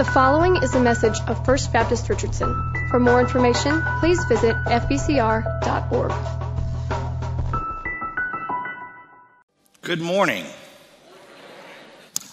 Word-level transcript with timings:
The 0.00 0.06
following 0.06 0.56
is 0.62 0.74
a 0.74 0.80
message 0.80 1.20
of 1.26 1.44
First 1.44 1.74
Baptist 1.74 2.08
Richardson. 2.08 2.72
For 2.88 2.98
more 2.98 3.20
information, 3.20 3.82
please 3.98 4.18
visit 4.30 4.56
fbcr.org. 4.64 6.12
Good 9.82 10.00
morning. 10.00 10.46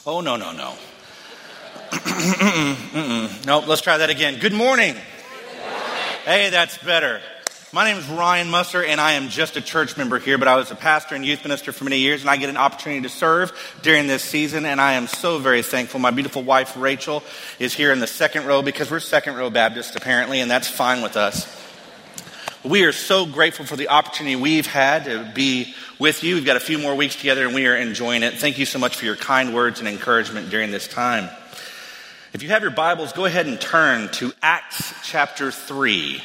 Oh, 0.05 0.21
no, 0.21 0.37
no, 0.37 0.53
no. 0.53 0.75
nope, 3.45 3.67
let's 3.67 3.81
try 3.81 3.97
that 3.97 4.09
again. 4.09 4.39
Good 4.39 4.53
morning. 4.53 4.95
Hey, 6.23 6.49
that's 6.49 6.77
better. 6.77 7.19
My 7.77 7.85
name 7.85 7.97
is 7.97 8.09
Ryan 8.09 8.49
Musser, 8.49 8.83
and 8.83 8.99
I 8.99 9.11
am 9.11 9.29
just 9.29 9.55
a 9.55 9.61
church 9.61 9.97
member 9.97 10.17
here, 10.17 10.39
but 10.39 10.47
I 10.47 10.55
was 10.55 10.71
a 10.71 10.75
pastor 10.75 11.13
and 11.13 11.23
youth 11.23 11.43
minister 11.43 11.71
for 11.71 11.83
many 11.83 11.99
years, 11.99 12.21
and 12.21 12.29
I 12.31 12.35
get 12.37 12.49
an 12.49 12.57
opportunity 12.57 13.03
to 13.03 13.09
serve 13.09 13.53
during 13.83 14.07
this 14.07 14.23
season, 14.23 14.65
and 14.65 14.81
I 14.81 14.93
am 14.93 15.05
so 15.05 15.37
very 15.37 15.61
thankful. 15.61 15.99
My 15.99 16.09
beautiful 16.09 16.41
wife, 16.41 16.75
Rachel, 16.75 17.21
is 17.59 17.75
here 17.75 17.91
in 17.91 17.99
the 17.99 18.07
second 18.07 18.47
row 18.47 18.63
because 18.63 18.89
we're 18.89 18.99
second 18.99 19.35
row 19.35 19.51
Baptists, 19.51 19.95
apparently, 19.95 20.39
and 20.39 20.49
that's 20.49 20.67
fine 20.67 21.03
with 21.03 21.15
us. 21.15 21.45
We 22.63 22.83
are 22.83 22.91
so 22.91 23.27
grateful 23.27 23.67
for 23.67 23.75
the 23.75 23.89
opportunity 23.89 24.35
we've 24.35 24.65
had 24.65 25.05
to 25.05 25.31
be 25.35 25.75
with 25.99 26.23
you. 26.23 26.33
We've 26.33 26.45
got 26.45 26.57
a 26.57 26.59
few 26.59 26.79
more 26.79 26.95
weeks 26.95 27.15
together, 27.15 27.45
and 27.45 27.53
we 27.53 27.67
are 27.67 27.77
enjoying 27.77 28.23
it. 28.23 28.39
Thank 28.39 28.57
you 28.57 28.65
so 28.65 28.79
much 28.79 28.95
for 28.95 29.05
your 29.05 29.17
kind 29.17 29.53
words 29.53 29.77
and 29.81 29.87
encouragement 29.87 30.49
during 30.49 30.71
this 30.71 30.87
time. 30.87 31.29
If 32.33 32.41
you 32.41 32.49
have 32.49 32.63
your 32.63 32.71
Bibles, 32.71 33.13
go 33.13 33.25
ahead 33.25 33.45
and 33.45 33.61
turn 33.61 34.09
to 34.13 34.33
Acts 34.41 34.95
chapter 35.03 35.51
3. 35.51 36.23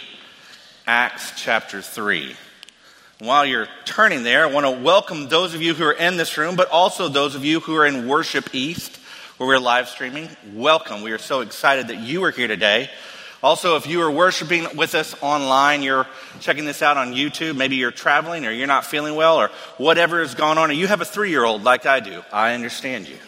Acts 0.86 1.32
chapter 1.36 1.80
3. 1.80 2.34
While 3.20 3.46
you're 3.46 3.68
turning 3.84 4.24
there, 4.24 4.45
I 4.45 4.52
want 4.52 4.66
to 4.66 4.82
welcome 4.82 5.28
those 5.28 5.55
of 5.55 5.62
you 5.62 5.74
who 5.74 5.84
are 5.84 5.92
in 5.92 6.16
this 6.16 6.36
room, 6.36 6.56
but 6.56 6.68
also 6.70 7.08
those 7.08 7.36
of 7.36 7.45
you 7.45 7.60
who 7.60 7.77
are 7.77 7.86
in 7.86 8.08
Worship 8.08 8.52
East, 8.52 8.96
where 9.36 9.46
we're 9.46 9.60
live 9.60 9.88
streaming. 9.88 10.28
Welcome. 10.52 11.02
We 11.02 11.12
are 11.12 11.18
so 11.18 11.41
excited 11.41 11.86
that 11.88 11.98
you 11.98 12.24
are 12.24 12.32
here 12.32 12.48
today. 12.48 12.91
Also, 13.44 13.77
if 13.77 13.86
you 13.86 14.03
are 14.03 14.10
worshiping 14.10 14.66
with 14.77 14.97
us 14.97 15.14
online, 15.22 15.84
you're 15.84 16.08
checking 16.41 16.64
this 16.64 16.83
out 16.83 16.97
on 16.97 17.12
YouTube, 17.12 17.56
maybe 17.56 17.77
you're 17.77 17.92
traveling 17.92 18.44
or 18.44 18.50
you're 18.50 18.66
not 18.66 18.84
feeling 18.84 19.14
well 19.14 19.36
or 19.36 19.50
whatever 19.78 20.19
has 20.19 20.34
gone 20.34 20.58
on, 20.58 20.70
or 20.70 20.75
you 20.75 20.88
have 20.88 21.00
a 21.00 21.05
three 21.05 21.30
year 21.30 21.44
old 21.44 21.62
like 21.62 21.86
I 21.86 22.00
do, 22.00 22.22
I 22.33 22.55
understand 22.55 23.08
you. 23.08 23.19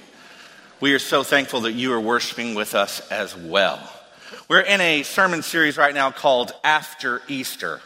We 0.80 0.92
are 0.92 0.98
so 0.98 1.22
thankful 1.22 1.60
that 1.62 1.72
you 1.72 1.92
are 1.92 2.00
worshiping 2.00 2.56
with 2.56 2.74
us 2.74 3.00
as 3.12 3.36
well. 3.36 3.93
We're 4.48 4.60
in 4.60 4.80
a 4.80 5.02
sermon 5.02 5.42
series 5.42 5.76
right 5.76 5.94
now 5.94 6.10
called 6.10 6.52
After 6.62 7.22
Easter. 7.28 7.80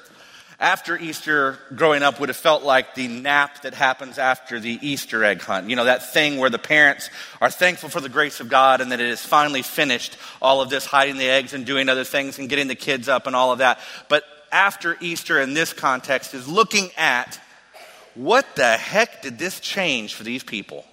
After 0.61 0.99
Easter, 0.99 1.59
growing 1.77 2.03
up 2.03 2.19
would 2.19 2.31
have 2.31 2.37
felt 2.37 2.65
like 2.65 2.97
the 2.97 3.07
nap 3.07 3.63
that 3.63 3.75
happens 3.75 4.19
after 4.19 4.59
the 4.59 4.77
Easter 4.83 5.23
egg 5.23 5.41
hunt. 5.41 5.71
You 5.71 5.77
know, 5.77 5.85
that 5.85 6.13
thing 6.13 6.39
where 6.39 6.51
the 6.51 6.59
parents 6.59 7.11
are 7.41 7.51
thankful 7.51 7.89
for 7.89 8.01
the 8.01 8.09
grace 8.09 8.41
of 8.41 8.49
God 8.49 8.81
and 8.81 8.91
that 8.91 9.01
it 9.01 9.07
is 9.07 9.25
finally 9.25 9.63
finished, 9.63 10.17
all 10.43 10.61
of 10.61 10.69
this 10.69 10.85
hiding 10.85 11.17
the 11.17 11.29
eggs 11.29 11.55
and 11.55 11.65
doing 11.65 11.89
other 11.89 12.03
things 12.03 12.41
and 12.41 12.49
getting 12.49 12.67
the 12.67 12.75
kids 12.75 13.09
up 13.09 13.29
and 13.29 13.37
all 13.37 13.53
of 13.53 13.59
that. 13.59 13.79
But 14.09 14.25
after 14.51 14.97
Easter 15.01 15.41
in 15.41 15.55
this 15.55 15.73
context 15.73 16.35
is 16.35 16.49
looking 16.49 16.91
at 16.97 17.41
what 18.15 18.57
the 18.57 18.77
heck 18.77 19.23
did 19.23 19.39
this 19.39 19.61
change 19.61 20.15
for 20.15 20.25
these 20.25 20.43
people? 20.43 20.85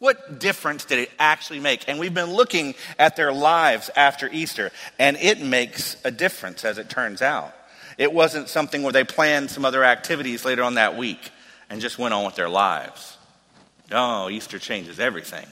What 0.00 0.38
difference 0.38 0.86
did 0.86 0.98
it 0.98 1.10
actually 1.18 1.60
make? 1.60 1.86
And 1.86 1.98
we've 1.98 2.14
been 2.14 2.32
looking 2.32 2.74
at 2.98 3.16
their 3.16 3.32
lives 3.32 3.90
after 3.94 4.30
Easter, 4.32 4.72
and 4.98 5.18
it 5.18 5.42
makes 5.42 5.94
a 6.04 6.10
difference 6.10 6.64
as 6.64 6.78
it 6.78 6.88
turns 6.88 7.20
out. 7.20 7.54
It 7.98 8.10
wasn't 8.10 8.48
something 8.48 8.82
where 8.82 8.94
they 8.94 9.04
planned 9.04 9.50
some 9.50 9.66
other 9.66 9.84
activities 9.84 10.42
later 10.42 10.62
on 10.62 10.74
that 10.74 10.96
week 10.96 11.30
and 11.68 11.82
just 11.82 11.98
went 11.98 12.14
on 12.14 12.24
with 12.24 12.34
their 12.34 12.48
lives. 12.48 13.18
No, 13.90 14.30
Easter 14.30 14.58
changes 14.58 14.98
everything. 14.98 15.46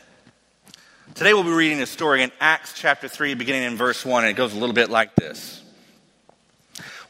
Today 1.14 1.34
we'll 1.34 1.44
be 1.44 1.50
reading 1.50 1.82
a 1.82 1.86
story 1.86 2.22
in 2.22 2.32
Acts 2.40 2.72
chapter 2.74 3.06
3, 3.06 3.34
beginning 3.34 3.64
in 3.64 3.76
verse 3.76 4.02
1, 4.02 4.24
and 4.24 4.30
it 4.30 4.34
goes 4.34 4.54
a 4.54 4.58
little 4.58 4.74
bit 4.74 4.88
like 4.88 5.14
this. 5.14 5.62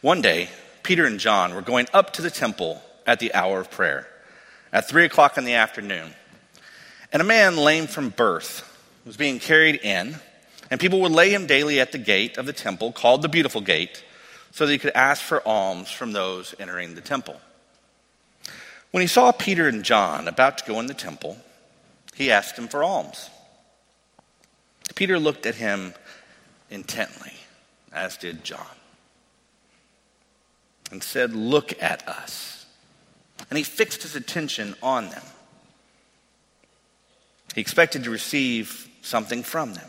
One 0.01 0.23
day, 0.23 0.49
Peter 0.83 1.05
and 1.05 1.21
John 1.21 1.55
were 1.55 1.63
going 1.63 1.87
up 1.95 2.15
to 2.15 2.23
the 2.23 2.33
temple 2.33 2.83
at 3.07 3.21
the 3.21 3.33
hour 3.33 3.61
of 3.61 3.71
prayer 3.71 4.09
at 4.73 4.89
3 4.89 5.05
o'clock 5.05 5.39
in 5.39 5.45
the 5.45 5.55
afternoon. 5.55 6.15
And 7.13 7.23
a 7.23 7.25
man 7.25 7.57
lame 7.57 7.87
from 7.87 8.11
birth 8.11 8.65
was 9.07 9.17
being 9.17 9.39
carried 9.39 9.77
in, 9.77 10.17
and 10.71 10.79
people 10.79 11.01
would 11.01 11.13
lay 11.13 11.33
him 11.33 11.47
daily 11.47 11.81
at 11.81 11.93
the 11.93 11.99
gate 11.99 12.37
of 12.37 12.47
the 12.47 12.53
temple, 12.53 12.93
called 12.93 13.23
the 13.23 13.29
Beautiful 13.29 13.61
Gate, 13.61 14.05
so 14.53 14.67
that 14.67 14.73
he 14.73 14.79
could 14.79 14.93
ask 14.95 15.23
for 15.23 15.47
alms 15.47 15.91
from 15.91 16.13
those 16.13 16.55
entering 16.59 16.95
the 16.95 17.01
temple. 17.01 17.41
When 18.91 19.01
he 19.01 19.07
saw 19.07 19.33
Peter 19.33 19.69
and 19.69 19.85
John 19.85 20.29
about 20.29 20.59
to 20.59 20.65
go 20.65 20.81
in 20.81 20.87
the 20.87 20.95
temple, 20.95 21.39
he 22.15 22.31
asked 22.31 22.57
them 22.57 22.69
for 22.69 22.83
alms. 22.83 23.31
Peter 24.95 25.19
looked 25.19 25.47
at 25.47 25.55
him 25.55 25.95
intently, 26.71 27.35
as 27.93 28.17
did 28.17 28.45
John, 28.45 28.67
and 30.91 31.03
said, 31.03 31.35
Look 31.35 31.81
at 31.83 32.07
us. 32.09 32.67
And 33.49 33.57
he 33.57 33.63
fixed 33.63 34.03
his 34.03 34.17
attention 34.17 34.75
on 34.83 35.11
them. 35.11 35.23
He 37.59 37.61
expected 37.61 38.05
to 38.05 38.11
receive 38.11 38.89
something 39.03 39.43
from 39.43 39.75
them. 39.75 39.89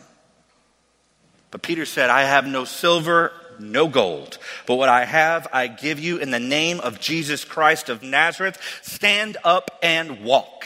But 1.51 1.61
Peter 1.61 1.85
said, 1.85 2.09
I 2.09 2.23
have 2.23 2.47
no 2.47 2.65
silver, 2.65 3.31
no 3.59 3.87
gold, 3.87 4.39
but 4.65 4.77
what 4.77 4.89
I 4.89 5.05
have 5.05 5.47
I 5.53 5.67
give 5.67 5.99
you 5.99 6.17
in 6.17 6.31
the 6.31 6.39
name 6.39 6.79
of 6.79 6.99
Jesus 6.99 7.45
Christ 7.45 7.89
of 7.89 8.01
Nazareth. 8.01 8.57
Stand 8.81 9.37
up 9.43 9.69
and 9.83 10.23
walk. 10.23 10.65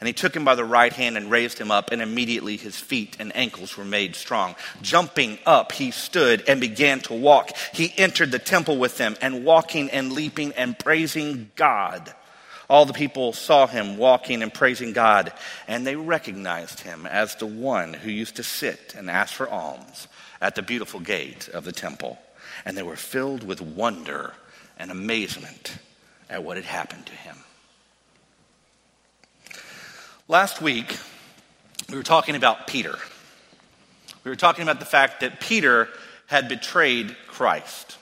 And 0.00 0.06
he 0.06 0.14
took 0.14 0.34
him 0.34 0.46
by 0.46 0.54
the 0.54 0.64
right 0.64 0.94
hand 0.94 1.18
and 1.18 1.30
raised 1.30 1.58
him 1.58 1.70
up, 1.70 1.92
and 1.92 2.00
immediately 2.00 2.56
his 2.56 2.80
feet 2.80 3.18
and 3.18 3.36
ankles 3.36 3.76
were 3.76 3.84
made 3.84 4.16
strong. 4.16 4.54
Jumping 4.80 5.38
up, 5.44 5.72
he 5.72 5.90
stood 5.90 6.42
and 6.48 6.58
began 6.58 7.00
to 7.00 7.12
walk. 7.12 7.50
He 7.74 7.92
entered 7.98 8.30
the 8.30 8.38
temple 8.38 8.78
with 8.78 8.96
them, 8.96 9.14
and 9.20 9.44
walking 9.44 9.90
and 9.90 10.14
leaping 10.14 10.52
and 10.52 10.78
praising 10.78 11.50
God. 11.54 12.14
All 12.68 12.86
the 12.86 12.92
people 12.92 13.32
saw 13.32 13.66
him 13.66 13.98
walking 13.98 14.42
and 14.42 14.52
praising 14.52 14.92
God, 14.92 15.32
and 15.68 15.86
they 15.86 15.96
recognized 15.96 16.80
him 16.80 17.06
as 17.06 17.34
the 17.34 17.46
one 17.46 17.92
who 17.92 18.10
used 18.10 18.36
to 18.36 18.42
sit 18.42 18.94
and 18.96 19.10
ask 19.10 19.34
for 19.34 19.48
alms 19.48 20.08
at 20.40 20.54
the 20.54 20.62
beautiful 20.62 21.00
gate 21.00 21.48
of 21.48 21.64
the 21.64 21.72
temple. 21.72 22.18
And 22.64 22.76
they 22.76 22.82
were 22.82 22.96
filled 22.96 23.44
with 23.44 23.60
wonder 23.60 24.32
and 24.78 24.90
amazement 24.90 25.76
at 26.30 26.42
what 26.42 26.56
had 26.56 26.64
happened 26.64 27.06
to 27.06 27.12
him. 27.12 27.36
Last 30.26 30.62
week, 30.62 30.98
we 31.90 31.96
were 31.96 32.02
talking 32.02 32.34
about 32.34 32.66
Peter. 32.66 32.96
We 34.24 34.30
were 34.30 34.36
talking 34.36 34.62
about 34.62 34.80
the 34.80 34.86
fact 34.86 35.20
that 35.20 35.38
Peter 35.38 35.88
had 36.26 36.48
betrayed 36.48 37.14
Christ. 37.26 37.98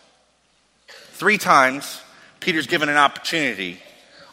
Three 0.86 1.36
times, 1.36 2.00
Peter's 2.38 2.68
given 2.68 2.88
an 2.88 2.96
opportunity 2.96 3.80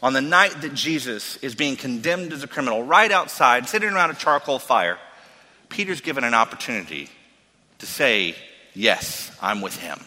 on 0.01 0.13
the 0.13 0.21
night 0.21 0.61
that 0.61 0.73
Jesus 0.73 1.37
is 1.37 1.55
being 1.55 1.75
condemned 1.75 2.31
as 2.31 2.43
a 2.43 2.47
criminal, 2.47 2.83
right 2.83 3.11
outside, 3.11 3.67
sitting 3.67 3.89
around 3.89 4.11
a 4.11 4.15
charcoal 4.15 4.59
fire, 4.59 4.97
Peter's 5.67 6.01
given 6.01 6.23
an 6.23 6.33
opportunity 6.33 7.09
to 7.79 7.85
say, 7.85 8.35
Yes, 8.73 9.35
I'm 9.41 9.61
with 9.61 9.75
him. 9.75 9.99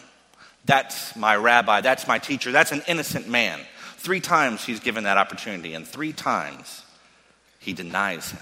That's 0.65 1.15
my 1.15 1.35
rabbi. 1.35 1.81
That's 1.81 2.07
my 2.07 2.17
teacher. 2.17 2.51
That's 2.51 2.71
an 2.71 2.81
innocent 2.87 3.27
man. 3.27 3.59
Three 3.97 4.21
times 4.21 4.63
he's 4.63 4.79
given 4.79 5.03
that 5.03 5.17
opportunity, 5.17 5.73
and 5.73 5.85
three 5.85 6.13
times 6.13 6.83
he 7.59 7.73
denies 7.73 8.31
him. 8.31 8.41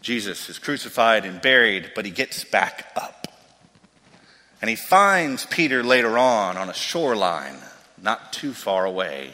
Jesus 0.00 0.48
is 0.48 0.58
crucified 0.58 1.26
and 1.26 1.40
buried, 1.42 1.92
but 1.94 2.04
he 2.04 2.10
gets 2.10 2.42
back 2.42 2.90
up. 2.96 3.26
And 4.60 4.68
he 4.68 4.76
finds 4.76 5.46
Peter 5.46 5.82
later 5.82 6.18
on 6.18 6.56
on 6.56 6.68
a 6.68 6.74
shoreline 6.74 7.56
not 8.02 8.32
too 8.32 8.52
far 8.52 8.84
away, 8.84 9.30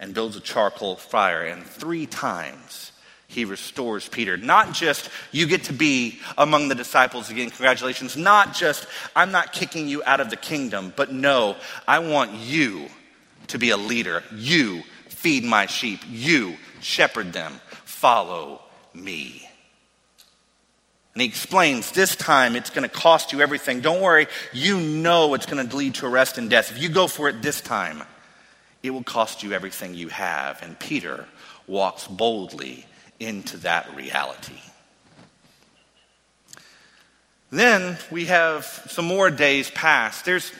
and 0.00 0.14
builds 0.14 0.36
a 0.36 0.40
charcoal 0.40 0.96
fire. 0.96 1.42
And 1.42 1.64
three 1.64 2.06
times 2.06 2.92
he 3.26 3.44
restores 3.44 4.08
Peter. 4.08 4.36
Not 4.36 4.72
just, 4.72 5.10
you 5.32 5.46
get 5.46 5.64
to 5.64 5.72
be 5.72 6.18
among 6.36 6.68
the 6.68 6.74
disciples 6.74 7.30
again, 7.30 7.50
congratulations. 7.50 8.16
Not 8.16 8.54
just, 8.54 8.86
I'm 9.14 9.32
not 9.32 9.52
kicking 9.52 9.88
you 9.88 10.02
out 10.04 10.20
of 10.20 10.30
the 10.30 10.36
kingdom, 10.36 10.92
but 10.96 11.12
no, 11.12 11.56
I 11.86 11.98
want 11.98 12.32
you 12.32 12.88
to 13.48 13.58
be 13.58 13.70
a 13.70 13.76
leader. 13.76 14.22
You 14.34 14.82
feed 15.08 15.44
my 15.44 15.66
sheep. 15.66 16.00
You 16.08 16.56
shepherd 16.80 17.32
them. 17.32 17.60
Follow 17.84 18.62
me. 18.94 19.47
And 21.18 21.22
he 21.22 21.26
explains 21.26 21.90
this 21.90 22.14
time 22.14 22.54
it's 22.54 22.70
going 22.70 22.88
to 22.88 22.88
cost 22.88 23.32
you 23.32 23.40
everything. 23.40 23.80
Don't 23.80 24.00
worry, 24.00 24.28
you 24.52 24.78
know 24.78 25.34
it's 25.34 25.46
going 25.46 25.68
to 25.68 25.76
lead 25.76 25.96
to 25.96 26.06
arrest 26.06 26.38
and 26.38 26.48
death. 26.48 26.70
If 26.70 26.80
you 26.80 26.88
go 26.88 27.08
for 27.08 27.28
it 27.28 27.42
this 27.42 27.60
time, 27.60 28.04
it 28.84 28.90
will 28.90 29.02
cost 29.02 29.42
you 29.42 29.52
everything 29.52 29.94
you 29.94 30.10
have. 30.10 30.62
And 30.62 30.78
Peter 30.78 31.26
walks 31.66 32.06
boldly 32.06 32.86
into 33.18 33.56
that 33.56 33.96
reality. 33.96 34.60
Then 37.50 37.98
we 38.12 38.26
have 38.26 38.64
some 38.88 39.06
more 39.06 39.28
days 39.28 39.72
pass. 39.72 40.22
There's 40.22 40.52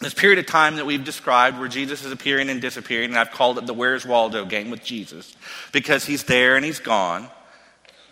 this 0.00 0.14
period 0.14 0.38
of 0.38 0.46
time 0.46 0.76
that 0.76 0.86
we've 0.86 1.04
described 1.04 1.58
where 1.58 1.68
Jesus 1.68 2.06
is 2.06 2.10
appearing 2.10 2.48
and 2.48 2.62
disappearing, 2.62 3.10
and 3.10 3.18
I've 3.18 3.32
called 3.32 3.58
it 3.58 3.66
the 3.66 3.74
Where's 3.74 4.06
Waldo 4.06 4.46
game 4.46 4.70
with 4.70 4.82
Jesus 4.82 5.36
because 5.72 6.06
he's 6.06 6.24
there 6.24 6.56
and 6.56 6.64
he's 6.64 6.80
gone. 6.80 7.28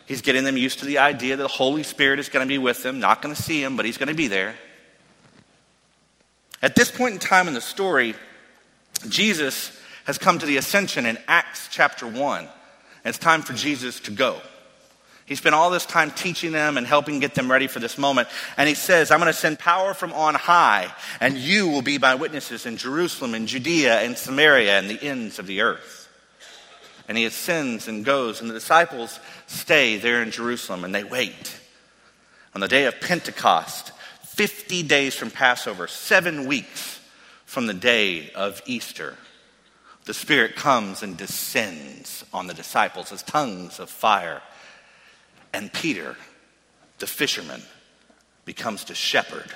He's 0.08 0.22
getting 0.22 0.44
them 0.44 0.56
used 0.56 0.78
to 0.78 0.86
the 0.86 0.98
idea 0.98 1.36
that 1.36 1.42
the 1.42 1.48
Holy 1.48 1.82
Spirit 1.82 2.18
is 2.18 2.30
going 2.30 2.42
to 2.42 2.48
be 2.48 2.56
with 2.56 2.82
them, 2.82 2.98
not 2.98 3.20
going 3.20 3.34
to 3.34 3.40
see 3.40 3.62
him, 3.62 3.76
but 3.76 3.84
he's 3.84 3.98
going 3.98 4.08
to 4.08 4.14
be 4.14 4.26
there. 4.26 4.54
At 6.62 6.74
this 6.74 6.90
point 6.90 7.12
in 7.12 7.20
time 7.20 7.46
in 7.46 7.52
the 7.52 7.60
story, 7.60 8.14
Jesus 9.10 9.70
has 10.06 10.16
come 10.16 10.38
to 10.38 10.46
the 10.46 10.56
ascension 10.56 11.04
in 11.04 11.18
Acts 11.28 11.68
chapter 11.70 12.06
1. 12.06 12.40
And 12.40 12.48
it's 13.04 13.18
time 13.18 13.42
for 13.42 13.52
Jesus 13.52 14.00
to 14.00 14.10
go. 14.10 14.40
He 15.26 15.34
spent 15.34 15.54
all 15.54 15.68
this 15.68 15.84
time 15.84 16.10
teaching 16.10 16.52
them 16.52 16.78
and 16.78 16.86
helping 16.86 17.20
get 17.20 17.34
them 17.34 17.50
ready 17.50 17.66
for 17.66 17.78
this 17.78 17.98
moment. 17.98 18.28
And 18.56 18.66
he 18.66 18.74
says, 18.74 19.10
I'm 19.10 19.20
going 19.20 19.30
to 19.30 19.38
send 19.38 19.58
power 19.58 19.92
from 19.92 20.14
on 20.14 20.34
high, 20.34 20.90
and 21.20 21.36
you 21.36 21.68
will 21.68 21.82
be 21.82 21.98
my 21.98 22.14
witnesses 22.14 22.64
in 22.64 22.78
Jerusalem 22.78 23.34
and 23.34 23.46
Judea 23.46 24.00
and 24.00 24.16
Samaria 24.16 24.78
and 24.78 24.88
the 24.88 25.02
ends 25.02 25.38
of 25.38 25.46
the 25.46 25.60
earth. 25.60 26.07
And 27.08 27.16
he 27.16 27.24
ascends 27.24 27.88
and 27.88 28.04
goes, 28.04 28.40
and 28.40 28.50
the 28.50 28.54
disciples 28.54 29.18
stay 29.46 29.96
there 29.96 30.22
in 30.22 30.30
Jerusalem 30.30 30.84
and 30.84 30.94
they 30.94 31.04
wait. 31.04 31.58
On 32.54 32.60
the 32.60 32.68
day 32.68 32.84
of 32.84 33.00
Pentecost, 33.00 33.92
50 34.24 34.82
days 34.84 35.14
from 35.14 35.30
Passover, 35.30 35.88
seven 35.88 36.46
weeks 36.46 37.00
from 37.46 37.66
the 37.66 37.74
day 37.74 38.30
of 38.32 38.60
Easter, 38.66 39.16
the 40.04 40.14
Spirit 40.14 40.54
comes 40.54 41.02
and 41.02 41.16
descends 41.16 42.24
on 42.32 42.46
the 42.46 42.54
disciples 42.54 43.10
as 43.12 43.22
tongues 43.22 43.78
of 43.78 43.90
fire. 43.90 44.40
And 45.52 45.72
Peter, 45.72 46.16
the 46.98 47.06
fisherman, 47.06 47.62
becomes 48.44 48.84
the 48.84 48.94
shepherd 48.94 49.52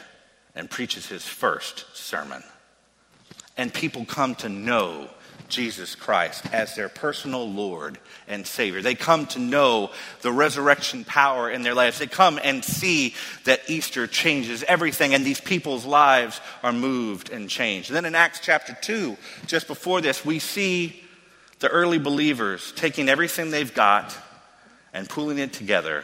and 0.54 0.68
preaches 0.68 1.06
his 1.06 1.26
first 1.26 1.86
sermon. 1.96 2.42
And 3.56 3.72
people 3.72 4.04
come 4.04 4.34
to 4.36 4.48
know 4.48 5.08
Jesus 5.52 5.94
Christ 5.94 6.44
as 6.52 6.74
their 6.74 6.88
personal 6.88 7.48
Lord 7.48 7.98
and 8.26 8.46
Savior. 8.46 8.80
They 8.82 8.94
come 8.94 9.26
to 9.26 9.38
know 9.38 9.90
the 10.22 10.32
resurrection 10.32 11.04
power 11.04 11.50
in 11.50 11.62
their 11.62 11.74
lives. 11.74 11.98
They 11.98 12.06
come 12.06 12.40
and 12.42 12.64
see 12.64 13.14
that 13.44 13.60
Easter 13.68 14.06
changes 14.06 14.64
everything 14.64 15.14
and 15.14 15.24
these 15.24 15.40
people's 15.40 15.84
lives 15.84 16.40
are 16.62 16.72
moved 16.72 17.30
and 17.30 17.48
changed. 17.48 17.90
And 17.90 17.96
then 17.96 18.06
in 18.06 18.14
Acts 18.14 18.40
chapter 18.40 18.76
2, 18.80 19.16
just 19.46 19.68
before 19.68 20.00
this, 20.00 20.24
we 20.24 20.38
see 20.38 21.00
the 21.60 21.68
early 21.68 21.98
believers 21.98 22.72
taking 22.74 23.08
everything 23.08 23.50
they've 23.50 23.74
got 23.74 24.16
and 24.94 25.08
pooling 25.08 25.38
it 25.38 25.52
together 25.52 26.02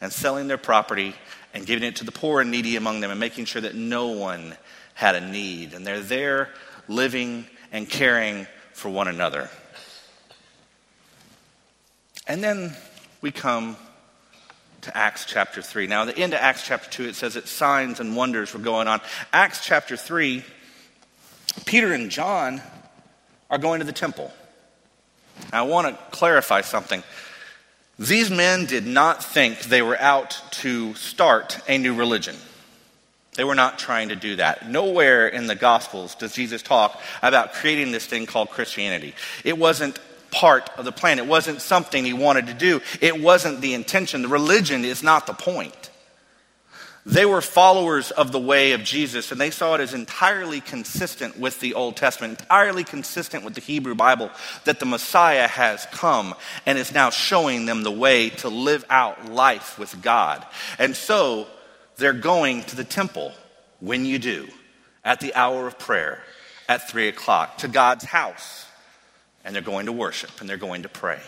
and 0.00 0.10
selling 0.10 0.48
their 0.48 0.58
property 0.58 1.14
and 1.54 1.66
giving 1.66 1.86
it 1.86 1.96
to 1.96 2.04
the 2.04 2.12
poor 2.12 2.40
and 2.40 2.50
needy 2.50 2.76
among 2.76 3.00
them 3.00 3.10
and 3.10 3.20
making 3.20 3.44
sure 3.44 3.62
that 3.62 3.74
no 3.74 4.08
one 4.08 4.56
had 4.94 5.14
a 5.14 5.20
need. 5.20 5.74
And 5.74 5.86
they're 5.86 6.00
there 6.00 6.48
living 6.88 7.46
and 7.70 7.88
caring 7.88 8.46
for 8.78 8.88
one 8.88 9.08
another. 9.08 9.50
And 12.28 12.42
then 12.42 12.76
we 13.20 13.32
come 13.32 13.76
to 14.82 14.96
Acts 14.96 15.24
chapter 15.24 15.60
3. 15.60 15.88
Now, 15.88 16.04
the 16.04 16.16
end 16.16 16.32
of 16.32 16.38
Acts 16.40 16.64
chapter 16.64 16.88
2, 16.88 17.08
it 17.08 17.16
says 17.16 17.34
that 17.34 17.48
signs 17.48 17.98
and 17.98 18.14
wonders 18.14 18.54
were 18.54 18.60
going 18.60 18.86
on. 18.86 19.00
Acts 19.32 19.64
chapter 19.64 19.96
3, 19.96 20.44
Peter 21.64 21.92
and 21.92 22.08
John 22.08 22.62
are 23.50 23.58
going 23.58 23.80
to 23.80 23.86
the 23.86 23.92
temple. 23.92 24.32
Now, 25.52 25.64
I 25.64 25.66
want 25.66 25.88
to 25.88 26.16
clarify 26.16 26.60
something. 26.60 27.02
These 27.98 28.30
men 28.30 28.66
did 28.66 28.86
not 28.86 29.24
think 29.24 29.58
they 29.62 29.82
were 29.82 29.98
out 29.98 30.40
to 30.52 30.94
start 30.94 31.58
a 31.66 31.78
new 31.78 31.94
religion. 31.94 32.36
They 33.38 33.44
were 33.44 33.54
not 33.54 33.78
trying 33.78 34.08
to 34.08 34.16
do 34.16 34.34
that. 34.34 34.68
Nowhere 34.68 35.28
in 35.28 35.46
the 35.46 35.54
Gospels 35.54 36.16
does 36.16 36.34
Jesus 36.34 36.60
talk 36.60 37.00
about 37.22 37.52
creating 37.52 37.92
this 37.92 38.04
thing 38.04 38.26
called 38.26 38.50
Christianity. 38.50 39.14
It 39.44 39.56
wasn't 39.56 40.00
part 40.32 40.68
of 40.76 40.84
the 40.84 40.90
plan, 40.90 41.20
it 41.20 41.26
wasn't 41.26 41.62
something 41.62 42.04
he 42.04 42.12
wanted 42.12 42.48
to 42.48 42.54
do, 42.54 42.80
it 43.00 43.22
wasn't 43.22 43.60
the 43.60 43.74
intention. 43.74 44.22
The 44.22 44.28
religion 44.28 44.84
is 44.84 45.04
not 45.04 45.28
the 45.28 45.34
point. 45.34 45.90
They 47.06 47.24
were 47.24 47.40
followers 47.40 48.10
of 48.10 48.32
the 48.32 48.40
way 48.40 48.72
of 48.72 48.82
Jesus, 48.82 49.30
and 49.30 49.40
they 49.40 49.50
saw 49.50 49.76
it 49.76 49.80
as 49.80 49.94
entirely 49.94 50.60
consistent 50.60 51.38
with 51.38 51.60
the 51.60 51.74
Old 51.74 51.96
Testament, 51.96 52.40
entirely 52.40 52.82
consistent 52.82 53.44
with 53.44 53.54
the 53.54 53.60
Hebrew 53.60 53.94
Bible, 53.94 54.32
that 54.64 54.80
the 54.80 54.84
Messiah 54.84 55.46
has 55.46 55.86
come 55.92 56.34
and 56.66 56.76
is 56.76 56.92
now 56.92 57.10
showing 57.10 57.66
them 57.66 57.84
the 57.84 57.92
way 57.92 58.30
to 58.30 58.48
live 58.48 58.84
out 58.90 59.30
life 59.30 59.78
with 59.78 60.02
God. 60.02 60.44
And 60.80 60.96
so, 60.96 61.46
they're 61.98 62.12
going 62.12 62.62
to 62.62 62.76
the 62.76 62.84
temple 62.84 63.32
when 63.80 64.06
you 64.06 64.18
do, 64.18 64.48
at 65.04 65.20
the 65.20 65.34
hour 65.34 65.66
of 65.66 65.78
prayer, 65.78 66.22
at 66.68 66.88
three 66.88 67.08
o'clock, 67.08 67.58
to 67.58 67.68
God's 67.68 68.04
house. 68.04 68.66
And 69.44 69.54
they're 69.54 69.62
going 69.62 69.86
to 69.86 69.92
worship 69.92 70.40
and 70.40 70.48
they're 70.48 70.56
going 70.56 70.82
to 70.82 70.88
pray. 70.88 71.20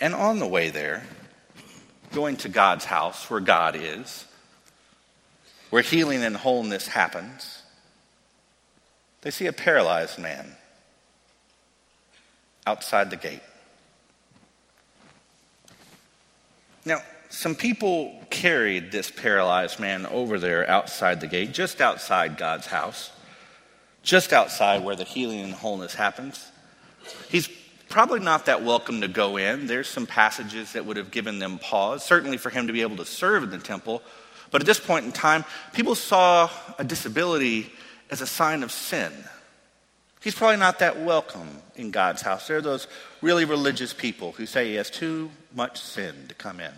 And 0.00 0.14
on 0.14 0.38
the 0.38 0.46
way 0.46 0.70
there, 0.70 1.04
going 2.12 2.36
to 2.38 2.48
God's 2.48 2.84
house 2.84 3.28
where 3.28 3.40
God 3.40 3.76
is, 3.76 4.24
where 5.70 5.82
healing 5.82 6.22
and 6.22 6.36
wholeness 6.36 6.88
happens, 6.88 7.62
they 9.20 9.30
see 9.30 9.46
a 9.46 9.52
paralyzed 9.52 10.18
man 10.18 10.56
outside 12.66 13.10
the 13.10 13.16
gate. 13.16 13.42
Now, 16.84 17.02
some 17.30 17.54
people 17.54 18.18
carried 18.30 18.90
this 18.90 19.10
paralyzed 19.10 19.78
man 19.78 20.06
over 20.06 20.38
there 20.38 20.68
outside 20.68 21.20
the 21.20 21.26
gate, 21.26 21.52
just 21.52 21.80
outside 21.80 22.36
God's 22.38 22.66
house, 22.66 23.10
just 24.02 24.32
outside 24.32 24.82
where 24.82 24.96
the 24.96 25.04
healing 25.04 25.40
and 25.40 25.52
wholeness 25.52 25.94
happens. 25.94 26.50
He's 27.28 27.48
probably 27.88 28.20
not 28.20 28.46
that 28.46 28.64
welcome 28.64 29.02
to 29.02 29.08
go 29.08 29.36
in. 29.36 29.66
There's 29.66 29.88
some 29.88 30.06
passages 30.06 30.72
that 30.72 30.86
would 30.86 30.96
have 30.96 31.10
given 31.10 31.38
them 31.38 31.58
pause, 31.58 32.02
certainly 32.02 32.38
for 32.38 32.50
him 32.50 32.66
to 32.66 32.72
be 32.72 32.82
able 32.82 32.96
to 32.96 33.04
serve 33.04 33.42
in 33.42 33.50
the 33.50 33.58
temple. 33.58 34.02
But 34.50 34.62
at 34.62 34.66
this 34.66 34.80
point 34.80 35.04
in 35.04 35.12
time, 35.12 35.44
people 35.74 35.94
saw 35.94 36.50
a 36.78 36.84
disability 36.84 37.70
as 38.10 38.22
a 38.22 38.26
sign 38.26 38.62
of 38.62 38.72
sin. 38.72 39.12
He's 40.20 40.34
probably 40.34 40.56
not 40.56 40.78
that 40.80 41.00
welcome 41.00 41.62
in 41.76 41.90
God's 41.90 42.22
house. 42.22 42.48
There 42.48 42.56
are 42.56 42.62
those 42.62 42.88
really 43.20 43.44
religious 43.44 43.92
people 43.92 44.32
who 44.32 44.46
say 44.46 44.68
he 44.70 44.74
has 44.76 44.90
too 44.90 45.30
much 45.54 45.78
sin 45.78 46.14
to 46.28 46.34
come 46.34 46.60
in. 46.60 46.72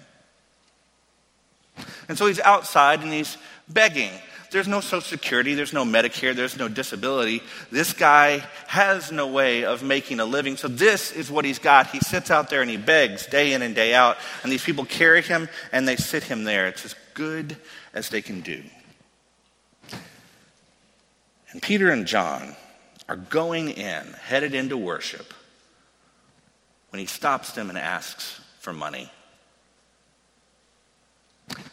And 2.08 2.18
so 2.18 2.26
he's 2.26 2.40
outside 2.40 3.02
and 3.02 3.12
he's 3.12 3.36
begging. 3.68 4.12
There's 4.50 4.66
no 4.66 4.80
Social 4.80 5.00
Security, 5.00 5.54
there's 5.54 5.72
no 5.72 5.84
Medicare, 5.84 6.34
there's 6.34 6.58
no 6.58 6.66
disability. 6.66 7.40
This 7.70 7.92
guy 7.92 8.44
has 8.66 9.12
no 9.12 9.28
way 9.28 9.64
of 9.64 9.84
making 9.84 10.18
a 10.18 10.24
living. 10.24 10.56
So 10.56 10.66
this 10.66 11.12
is 11.12 11.30
what 11.30 11.44
he's 11.44 11.60
got. 11.60 11.86
He 11.86 12.00
sits 12.00 12.32
out 12.32 12.50
there 12.50 12.60
and 12.60 12.70
he 12.70 12.76
begs 12.76 13.26
day 13.26 13.52
in 13.52 13.62
and 13.62 13.76
day 13.76 13.94
out. 13.94 14.16
And 14.42 14.50
these 14.50 14.64
people 14.64 14.84
carry 14.84 15.22
him 15.22 15.48
and 15.70 15.86
they 15.86 15.94
sit 15.94 16.24
him 16.24 16.42
there. 16.42 16.66
It's 16.66 16.84
as 16.84 16.96
good 17.14 17.56
as 17.94 18.08
they 18.08 18.22
can 18.22 18.40
do. 18.40 18.62
And 21.52 21.62
Peter 21.62 21.90
and 21.90 22.06
John 22.06 22.56
are 23.08 23.16
going 23.16 23.70
in, 23.70 24.04
headed 24.24 24.54
into 24.54 24.76
worship, 24.76 25.32
when 26.90 26.98
he 26.98 27.06
stops 27.06 27.52
them 27.52 27.68
and 27.68 27.78
asks 27.78 28.40
for 28.60 28.72
money. 28.72 29.10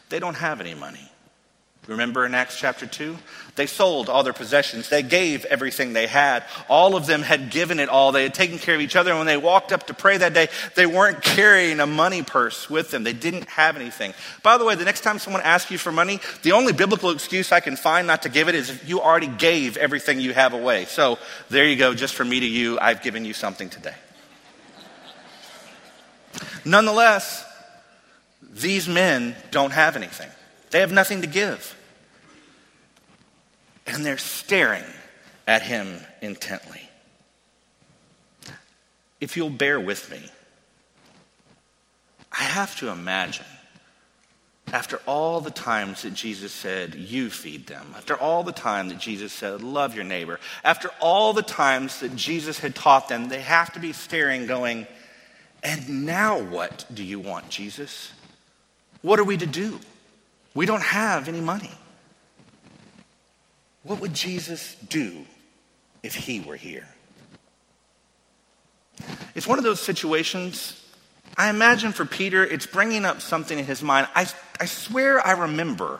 They 0.09 0.19
don't 0.19 0.35
have 0.35 0.61
any 0.61 0.73
money. 0.73 1.09
Remember 1.87 2.25
in 2.25 2.35
Acts 2.35 2.59
chapter 2.59 2.85
2? 2.85 3.17
They 3.55 3.65
sold 3.65 4.09
all 4.09 4.21
their 4.21 4.33
possessions. 4.33 4.89
They 4.89 5.01
gave 5.01 5.45
everything 5.45 5.93
they 5.93 6.05
had. 6.05 6.43
All 6.67 6.97
of 6.97 7.05
them 7.05 7.21
had 7.21 7.49
given 7.49 7.79
it 7.79 7.87
all. 7.87 8.11
They 8.11 8.23
had 8.23 8.33
taken 8.33 8.59
care 8.59 8.75
of 8.75 8.81
each 8.81 8.97
other. 8.97 9.11
And 9.11 9.19
when 9.19 9.27
they 9.27 9.37
walked 9.37 9.71
up 9.71 9.87
to 9.87 9.93
pray 9.93 10.17
that 10.17 10.33
day, 10.33 10.49
they 10.75 10.85
weren't 10.85 11.21
carrying 11.21 11.79
a 11.79 11.87
money 11.87 12.23
purse 12.23 12.69
with 12.69 12.91
them. 12.91 13.05
They 13.05 13.13
didn't 13.13 13.47
have 13.47 13.77
anything. 13.77 14.13
By 14.43 14.57
the 14.57 14.65
way, 14.65 14.75
the 14.75 14.83
next 14.83 15.01
time 15.01 15.17
someone 15.17 15.41
asks 15.43 15.71
you 15.71 15.77
for 15.77 15.93
money, 15.93 16.19
the 16.41 16.51
only 16.51 16.73
biblical 16.73 17.09
excuse 17.11 17.53
I 17.53 17.61
can 17.61 17.77
find 17.77 18.05
not 18.05 18.23
to 18.23 18.29
give 18.29 18.49
it 18.49 18.55
is 18.55 18.69
if 18.69 18.87
you 18.87 18.99
already 18.99 19.27
gave 19.27 19.77
everything 19.77 20.19
you 20.19 20.33
have 20.33 20.53
away. 20.53 20.85
So 20.85 21.17
there 21.49 21.65
you 21.65 21.77
go. 21.77 21.93
Just 21.93 22.15
from 22.15 22.27
me 22.27 22.41
to 22.41 22.47
you, 22.47 22.77
I've 22.79 23.01
given 23.01 23.23
you 23.23 23.33
something 23.33 23.69
today. 23.69 23.95
Nonetheless, 26.65 27.46
these 28.61 28.87
men 28.87 29.35
don't 29.51 29.71
have 29.71 29.95
anything, 29.95 30.29
they 30.71 30.79
have 30.79 30.91
nothing 30.91 31.21
to 31.21 31.27
give. 31.27 31.75
And 33.85 34.05
they're 34.05 34.17
staring 34.17 34.83
at 35.47 35.61
him 35.61 36.01
intently. 36.21 36.81
If 39.21 39.37
you'll 39.37 39.49
bear 39.49 39.79
with 39.79 40.11
me, 40.11 40.29
I 42.31 42.43
have 42.43 42.77
to 42.79 42.89
imagine 42.89 43.45
after 44.73 44.99
all 45.05 45.39
the 45.39 45.51
times 45.51 46.01
that 46.01 46.13
Jesus 46.13 46.51
said, 46.51 46.93
You 46.93 47.29
feed 47.29 47.67
them, 47.67 47.93
after 47.95 48.15
all 48.15 48.43
the 48.43 48.51
time 48.51 48.89
that 48.89 48.99
Jesus 48.99 49.31
said, 49.31 49.63
Love 49.63 49.95
your 49.95 50.03
neighbor, 50.03 50.39
after 50.63 50.89
all 50.99 51.33
the 51.33 51.41
times 51.41 52.01
that 52.01 52.15
Jesus 52.15 52.59
had 52.59 52.75
taught 52.75 53.07
them, 53.07 53.29
they 53.29 53.41
have 53.41 53.71
to 53.73 53.79
be 53.79 53.93
staring, 53.93 54.45
going, 54.45 54.85
And 55.63 56.05
now 56.05 56.41
what 56.41 56.85
do 56.93 57.03
you 57.03 57.19
want, 57.19 57.49
Jesus? 57.49 58.11
What 59.01 59.19
are 59.19 59.23
we 59.23 59.37
to 59.37 59.45
do? 59.45 59.79
We 60.53 60.65
don't 60.65 60.83
have 60.83 61.27
any 61.27 61.41
money. 61.41 61.71
What 63.83 64.01
would 64.01 64.13
Jesus 64.13 64.75
do 64.89 65.25
if 66.03 66.15
he 66.15 66.39
were 66.39 66.55
here? 66.55 66.87
It's 69.35 69.47
one 69.47 69.59
of 69.59 69.63
those 69.63 69.79
situations 69.79 70.83
I 71.37 71.49
imagine 71.51 71.91
for 71.91 72.03
Peter, 72.03 72.43
it's 72.43 72.65
bringing 72.65 73.05
up 73.05 73.21
something 73.21 73.59
in 73.59 73.65
his 73.65 73.83
mind. 73.83 74.07
I, 74.15 74.27
I 74.59 74.65
swear 74.65 75.25
I 75.25 75.33
remember 75.33 75.99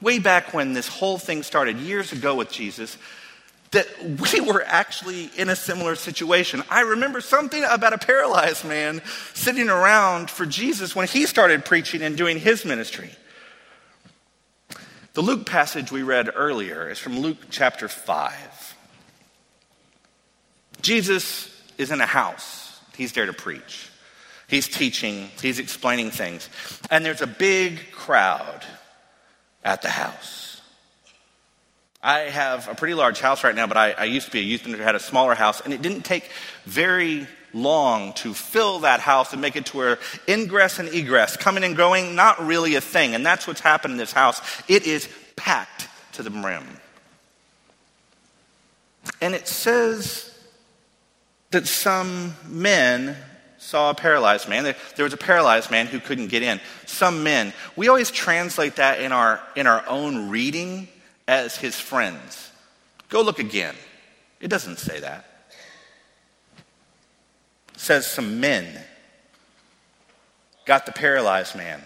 way 0.00 0.18
back 0.18 0.52
when 0.52 0.72
this 0.72 0.88
whole 0.88 1.18
thing 1.18 1.44
started 1.44 1.76
years 1.78 2.12
ago 2.12 2.34
with 2.34 2.50
Jesus 2.50 2.98
that 3.72 3.86
we 4.02 4.40
were 4.52 4.64
actually 4.64 5.30
in 5.36 5.48
a 5.48 5.56
similar 5.56 5.94
situation. 5.94 6.62
I 6.70 6.80
remember 6.80 7.20
something 7.20 7.64
about 7.64 7.92
a 7.92 7.98
paralyzed 7.98 8.64
man 8.64 9.02
sitting 9.34 9.68
around 9.68 10.30
for 10.30 10.46
Jesus 10.46 10.94
when 10.94 11.08
he 11.08 11.26
started 11.26 11.64
preaching 11.64 12.02
and 12.02 12.16
doing 12.16 12.38
his 12.38 12.64
ministry. 12.64 13.10
The 15.14 15.22
Luke 15.22 15.46
passage 15.46 15.90
we 15.90 16.02
read 16.02 16.30
earlier 16.34 16.90
is 16.90 16.98
from 16.98 17.20
Luke 17.20 17.38
chapter 17.50 17.88
5. 17.88 18.76
Jesus 20.82 21.50
is 21.78 21.90
in 21.90 22.00
a 22.00 22.06
house, 22.06 22.80
he's 22.96 23.12
there 23.12 23.26
to 23.26 23.32
preach. 23.32 23.90
He's 24.48 24.68
teaching, 24.68 25.28
he's 25.42 25.58
explaining 25.58 26.10
things. 26.10 26.48
And 26.90 27.04
there's 27.04 27.22
a 27.22 27.26
big 27.26 27.90
crowd 27.90 28.64
at 29.64 29.82
the 29.82 29.88
house. 29.88 30.45
I 32.06 32.30
have 32.30 32.68
a 32.68 32.74
pretty 32.76 32.94
large 32.94 33.18
house 33.18 33.42
right 33.42 33.54
now, 33.54 33.66
but 33.66 33.76
I, 33.76 33.90
I 33.90 34.04
used 34.04 34.26
to 34.26 34.32
be 34.32 34.38
a 34.38 34.44
youth 34.44 34.64
minister, 34.64 34.84
had 34.84 34.94
a 34.94 35.00
smaller 35.00 35.34
house, 35.34 35.60
and 35.60 35.74
it 35.74 35.82
didn't 35.82 36.02
take 36.02 36.30
very 36.64 37.26
long 37.52 38.12
to 38.12 38.32
fill 38.32 38.78
that 38.80 39.00
house 39.00 39.32
and 39.32 39.42
make 39.42 39.56
it 39.56 39.66
to 39.66 39.76
where 39.76 39.98
ingress 40.28 40.78
and 40.78 40.88
egress, 40.90 41.36
coming 41.36 41.64
and 41.64 41.76
going, 41.76 42.14
not 42.14 42.46
really 42.46 42.76
a 42.76 42.80
thing. 42.80 43.16
And 43.16 43.26
that's 43.26 43.48
what's 43.48 43.58
happened 43.58 43.90
in 43.90 43.98
this 43.98 44.12
house. 44.12 44.40
It 44.68 44.86
is 44.86 45.08
packed 45.34 45.88
to 46.12 46.22
the 46.22 46.30
brim. 46.30 46.64
And 49.20 49.34
it 49.34 49.48
says 49.48 50.32
that 51.50 51.66
some 51.66 52.36
men 52.46 53.16
saw 53.58 53.90
a 53.90 53.94
paralyzed 53.94 54.48
man. 54.48 54.62
There, 54.62 54.76
there, 54.94 55.04
was 55.04 55.12
a 55.12 55.16
paralyzed 55.16 55.72
man 55.72 55.88
who 55.88 55.98
couldn't 55.98 56.28
get 56.28 56.44
in. 56.44 56.60
Some 56.84 57.24
men. 57.24 57.52
We 57.74 57.88
always 57.88 58.12
translate 58.12 58.76
that 58.76 59.00
in 59.00 59.10
our, 59.10 59.42
in 59.56 59.66
our 59.66 59.84
own 59.88 60.30
reading 60.30 60.86
as 61.28 61.56
his 61.56 61.78
friends. 61.78 62.50
Go 63.08 63.22
look 63.22 63.38
again. 63.38 63.74
It 64.40 64.48
doesn't 64.48 64.78
say 64.78 65.00
that. 65.00 65.24
It 67.74 67.80
says 67.80 68.06
some 68.06 68.40
men 68.40 68.66
got 70.64 70.86
the 70.86 70.92
paralyzed 70.92 71.56
man 71.56 71.82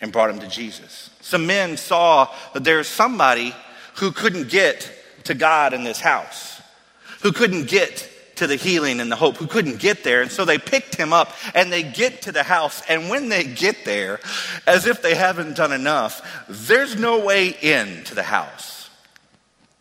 and 0.00 0.12
brought 0.12 0.30
him 0.30 0.38
to 0.40 0.48
Jesus. 0.48 1.10
Some 1.20 1.46
men 1.46 1.76
saw 1.76 2.32
that 2.52 2.64
there's 2.64 2.88
somebody 2.88 3.54
who 3.96 4.12
couldn't 4.12 4.48
get 4.48 4.90
to 5.24 5.34
God 5.34 5.72
in 5.72 5.84
this 5.84 6.00
house, 6.00 6.60
who 7.22 7.32
couldn't 7.32 7.68
get 7.68 8.10
to 8.36 8.46
the 8.46 8.56
healing 8.56 9.00
and 9.00 9.10
the 9.10 9.16
hope 9.16 9.36
who 9.36 9.46
couldn't 9.46 9.78
get 9.78 10.04
there. 10.04 10.22
And 10.22 10.30
so 10.30 10.44
they 10.44 10.58
picked 10.58 10.94
him 10.94 11.12
up 11.12 11.32
and 11.54 11.72
they 11.72 11.82
get 11.82 12.22
to 12.22 12.32
the 12.32 12.42
house. 12.42 12.82
And 12.88 13.08
when 13.08 13.28
they 13.28 13.44
get 13.44 13.84
there, 13.84 14.20
as 14.66 14.86
if 14.86 15.02
they 15.02 15.14
haven't 15.14 15.56
done 15.56 15.72
enough, 15.72 16.44
there's 16.48 16.96
no 16.96 17.24
way 17.24 17.48
in 17.48 18.04
to 18.04 18.14
the 18.14 18.22
house. 18.22 18.76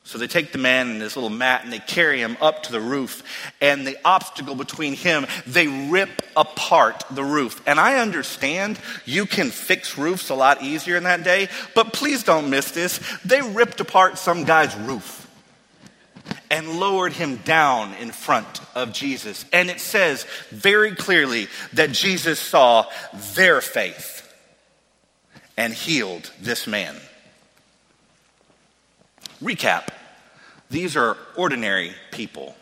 So 0.04 0.20
they 0.20 0.28
take 0.28 0.52
the 0.52 0.60
man 0.60 0.92
and 0.92 1.02
his 1.02 1.16
little 1.16 1.32
mat 1.32 1.64
and 1.64 1.74
they 1.74 1.80
carry 1.80 2.22
him 2.22 2.38
up 2.40 2.64
to 2.64 2.72
the 2.72 2.80
roof. 2.80 3.24
And 3.60 3.88
the 3.88 3.98
obstacle 4.06 4.54
between 4.54 4.94
him, 4.94 5.26
they 5.48 5.68
rip 5.68 6.22
apart 6.38 7.04
the 7.10 7.24
roof. 7.24 7.62
And 7.66 7.80
I 7.80 7.98
understand 7.98 8.80
you 9.04 9.26
can 9.26 9.50
fix 9.50 9.98
roofs 9.98 10.30
a 10.30 10.36
lot 10.36 10.62
easier 10.62 10.96
in 10.96 11.04
that 11.04 11.24
day, 11.24 11.50
but 11.74 11.92
please 11.92 12.24
don't 12.24 12.52
miss 12.52 12.70
this. 12.70 13.00
They 13.26 13.42
ripped 13.42 13.82
apart 13.82 14.20
some 14.20 14.44
guy's 14.44 14.76
roof 14.76 15.25
and 16.56 16.80
lowered 16.80 17.12
him 17.12 17.36
down 17.36 17.94
in 17.96 18.12
front 18.12 18.62
of 18.76 18.94
Jesus. 18.94 19.44
And 19.52 19.70
it 19.70 19.82
says 19.82 20.26
very 20.52 20.96
clearly 20.96 21.50
that 21.74 21.92
Jesus 21.92 22.40
saw 22.40 22.86
their 23.36 23.60
faith 23.60 24.34
and 25.58 25.74
healed 25.74 26.32
this 26.40 26.66
man. 26.66 26.96
Recap 29.44 29.90
these 30.70 30.96
are 30.96 31.18
ordinary 31.36 31.94
people. 32.12 32.56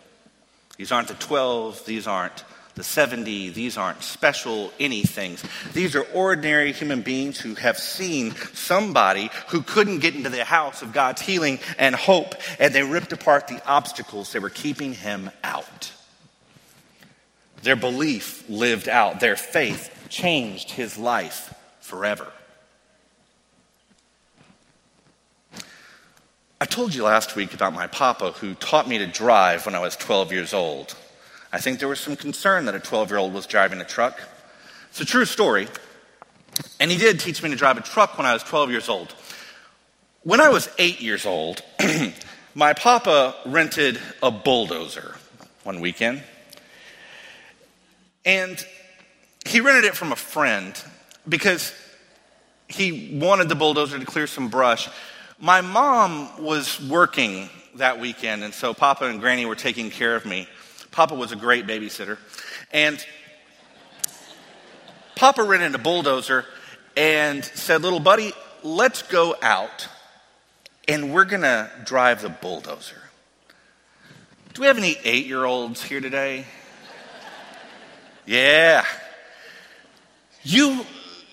These 0.77 0.91
aren't 0.91 1.07
the 1.07 1.13
12, 1.13 1.85
these 1.85 2.07
aren't 2.07 2.43
the 2.75 2.84
70, 2.84 3.50
these 3.50 3.77
aren't 3.77 4.01
special 4.01 4.72
anythings. 4.80 5.44
These 5.74 5.96
are 5.96 6.03
ordinary 6.13 6.72
human 6.72 7.01
beings 7.01 7.39
who 7.39 7.53
have 7.56 7.77
seen 7.77 8.32
somebody 8.53 9.30
who 9.50 9.62
couldn't 9.62 10.00
get 10.00 10.15
into 10.15 10.30
the 10.30 10.44
house 10.44 10.82
of 10.82 10.92
God's 10.92 11.22
healing 11.22 11.60
and 11.77 11.94
hope, 11.94 12.34
and 12.60 12.74
they 12.74 12.82
ripped 12.82 13.13
apart 13.13 13.48
the 13.48 13.63
obstacles 13.68 14.32
that 14.34 14.42
were 14.42 14.50
keeping 14.50 14.94
him 14.94 15.30
out. 15.44 15.92
Their 17.62 17.75
belief 17.75 18.44
lived 18.50 18.89
out, 18.89 19.20
their 19.20 19.36
faith 19.36 20.08
changed 20.10 20.72
his 20.72 20.98
life 20.98 21.53
forever. 21.80 22.27
I 26.60 26.65
told 26.65 26.96
you 26.96 27.03
last 27.03 27.36
week 27.36 27.53
about 27.53 27.74
my 27.74 27.88
papa 27.88 28.32
who 28.32 28.56
taught 28.56 28.88
me 28.88 28.98
to 28.98 29.06
drive 29.06 29.65
when 29.65 29.75
I 29.75 29.80
was 29.80 29.96
12 29.96 30.32
years 30.32 30.53
old. 30.53 30.96
I 31.53 31.60
think 31.60 31.77
there 31.77 31.88
was 31.88 32.00
some 32.00 32.15
concern 32.15 32.65
that 32.65 32.74
a 32.74 32.79
12 32.79 33.12
year 33.12 33.19
old 33.19 33.31
was 33.31 33.45
driving 33.45 33.79
a 33.79 33.86
truck. 33.86 34.19
It's 34.89 35.00
a 35.00 35.05
true 35.05 35.25
story. 35.25 35.67
And 36.79 36.89
he 36.89 36.98
did 36.98 37.19
teach 37.19 37.43
me 37.43 37.51
to 37.51 37.55
drive 37.55 37.77
a 37.77 37.81
truck 37.81 38.17
when 38.17 38.25
I 38.25 38.33
was 38.33 38.41
12 38.43 38.72
years 38.72 38.89
old. 38.89 39.13
When 40.24 40.41
I 40.41 40.50
was 40.50 40.67
eight 40.79 41.00
years 41.00 41.27
old, 41.27 41.62
my 42.55 42.74
papa 42.74 43.36
rented 43.45 44.00
a 44.24 44.31
bulldozer 44.31 45.15
one 45.63 45.79
weekend. 45.79 46.24
And 48.25 48.65
he 49.45 49.60
rented 49.62 49.86
it 49.86 49.95
from 49.95 50.12
a 50.12 50.15
friend 50.15 50.81
because 51.29 51.72
he 52.67 53.19
wanted 53.22 53.48
the 53.48 53.55
bulldozer 53.55 54.00
to 54.00 54.05
clear 54.05 54.25
some 54.25 54.48
brush. 54.48 54.89
My 55.39 55.62
mom 55.62 56.41
was 56.41 56.81
working 56.81 57.50
that 57.75 58.00
weekend, 58.00 58.43
and 58.43 58.53
so 58.53 58.74
Papa 58.74 59.05
and 59.05 59.19
Granny 59.19 59.45
were 59.45 59.55
taking 59.55 59.89
care 59.89 60.15
of 60.15 60.25
me. 60.25 60.48
Papa 60.93 61.15
was 61.15 61.31
a 61.31 61.35
great 61.35 61.65
babysitter. 61.65 62.17
And 62.71 63.03
Papa 65.15 65.43
rented 65.43 65.73
a 65.75 65.79
bulldozer 65.79 66.45
and 66.95 67.43
said, 67.43 67.81
Little 67.81 68.00
buddy, 68.00 68.31
let's 68.62 69.01
go 69.01 69.35
out 69.41 69.88
and 70.88 71.12
we're 71.12 71.25
going 71.25 71.41
to 71.41 71.69
drive 71.83 72.21
the 72.21 72.29
bulldozer. 72.29 73.01
Do 74.53 74.62
we 74.62 74.67
have 74.67 74.77
any 74.77 74.95
eight 75.03 75.25
year 75.25 75.43
olds 75.43 75.83
here 75.83 76.00
today? 76.00 76.45
Yeah. 78.27 78.85
You, 80.43 80.85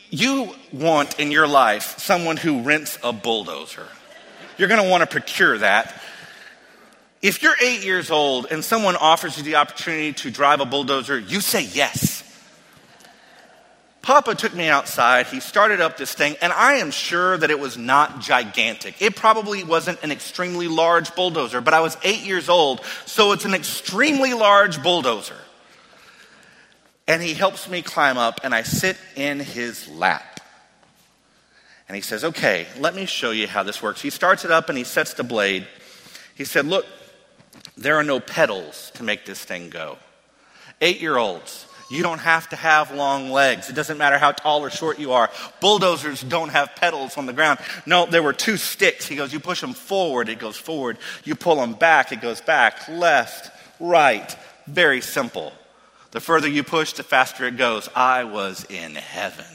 you 0.08 0.54
want 0.72 1.20
in 1.20 1.30
your 1.30 1.46
life 1.46 1.98
someone 1.98 2.38
who 2.38 2.62
rents 2.62 2.98
a 3.04 3.12
bulldozer. 3.12 3.86
You're 4.56 4.68
going 4.68 4.82
to 4.82 4.88
want 4.88 5.02
to 5.02 5.06
procure 5.06 5.58
that 5.58 6.00
if 7.22 7.42
you're 7.42 7.54
eight 7.62 7.84
years 7.84 8.10
old 8.10 8.46
and 8.50 8.64
someone 8.64 8.96
offers 8.96 9.36
you 9.36 9.42
the 9.42 9.56
opportunity 9.56 10.12
to 10.14 10.30
drive 10.30 10.60
a 10.60 10.64
bulldozer, 10.64 11.18
you 11.18 11.40
say 11.40 11.62
yes. 11.64 12.24
Papa 14.02 14.34
took 14.34 14.54
me 14.54 14.68
outside. 14.68 15.26
He 15.26 15.40
started 15.40 15.82
up 15.82 15.98
this 15.98 16.14
thing, 16.14 16.34
and 16.40 16.52
I 16.52 16.76
am 16.76 16.90
sure 16.90 17.36
that 17.36 17.50
it 17.50 17.60
was 17.60 17.76
not 17.76 18.20
gigantic. 18.20 19.02
It 19.02 19.14
probably 19.14 19.62
wasn't 19.62 20.02
an 20.02 20.10
extremely 20.10 20.68
large 20.68 21.14
bulldozer, 21.14 21.60
but 21.60 21.74
I 21.74 21.80
was 21.80 21.98
eight 22.02 22.22
years 22.22 22.48
old, 22.48 22.80
so 23.04 23.32
it's 23.32 23.44
an 23.44 23.52
extremely 23.52 24.32
large 24.32 24.82
bulldozer. 24.82 25.36
And 27.06 27.22
he 27.22 27.34
helps 27.34 27.68
me 27.68 27.82
climb 27.82 28.16
up, 28.16 28.40
and 28.42 28.54
I 28.54 28.62
sit 28.62 28.96
in 29.16 29.38
his 29.38 29.86
lap. 29.88 30.40
And 31.86 31.96
he 31.96 32.02
says, 32.02 32.24
Okay, 32.24 32.68
let 32.78 32.94
me 32.94 33.04
show 33.04 33.32
you 33.32 33.48
how 33.48 33.64
this 33.64 33.82
works. 33.82 34.00
He 34.00 34.10
starts 34.10 34.44
it 34.44 34.52
up 34.52 34.68
and 34.68 34.78
he 34.78 34.84
sets 34.84 35.14
the 35.14 35.24
blade. 35.24 35.66
He 36.36 36.44
said, 36.44 36.64
Look, 36.64 36.86
there 37.80 37.96
are 37.96 38.04
no 38.04 38.20
pedals 38.20 38.92
to 38.94 39.02
make 39.02 39.24
this 39.24 39.42
thing 39.42 39.70
go. 39.70 39.96
Eight 40.82 41.00
year 41.00 41.16
olds, 41.16 41.66
you 41.90 42.02
don't 42.02 42.18
have 42.18 42.48
to 42.50 42.56
have 42.56 42.94
long 42.94 43.30
legs. 43.30 43.70
It 43.70 43.72
doesn't 43.72 43.96
matter 43.96 44.18
how 44.18 44.32
tall 44.32 44.62
or 44.62 44.70
short 44.70 44.98
you 44.98 45.12
are. 45.12 45.30
Bulldozers 45.60 46.20
don't 46.20 46.50
have 46.50 46.76
pedals 46.76 47.16
on 47.16 47.24
the 47.24 47.32
ground. 47.32 47.58
No, 47.86 48.04
there 48.04 48.22
were 48.22 48.34
two 48.34 48.58
sticks. 48.58 49.06
He 49.06 49.16
goes, 49.16 49.32
you 49.32 49.40
push 49.40 49.62
them 49.62 49.72
forward, 49.72 50.28
it 50.28 50.38
goes 50.38 50.58
forward. 50.58 50.98
You 51.24 51.34
pull 51.34 51.56
them 51.56 51.72
back, 51.72 52.12
it 52.12 52.20
goes 52.20 52.42
back. 52.42 52.86
Left, 52.86 53.50
right. 53.80 54.36
Very 54.66 55.00
simple. 55.00 55.52
The 56.10 56.20
further 56.20 56.48
you 56.48 56.62
push, 56.62 56.92
the 56.92 57.02
faster 57.02 57.46
it 57.46 57.56
goes. 57.56 57.88
I 57.96 58.24
was 58.24 58.64
in 58.68 58.94
heaven. 58.94 59.46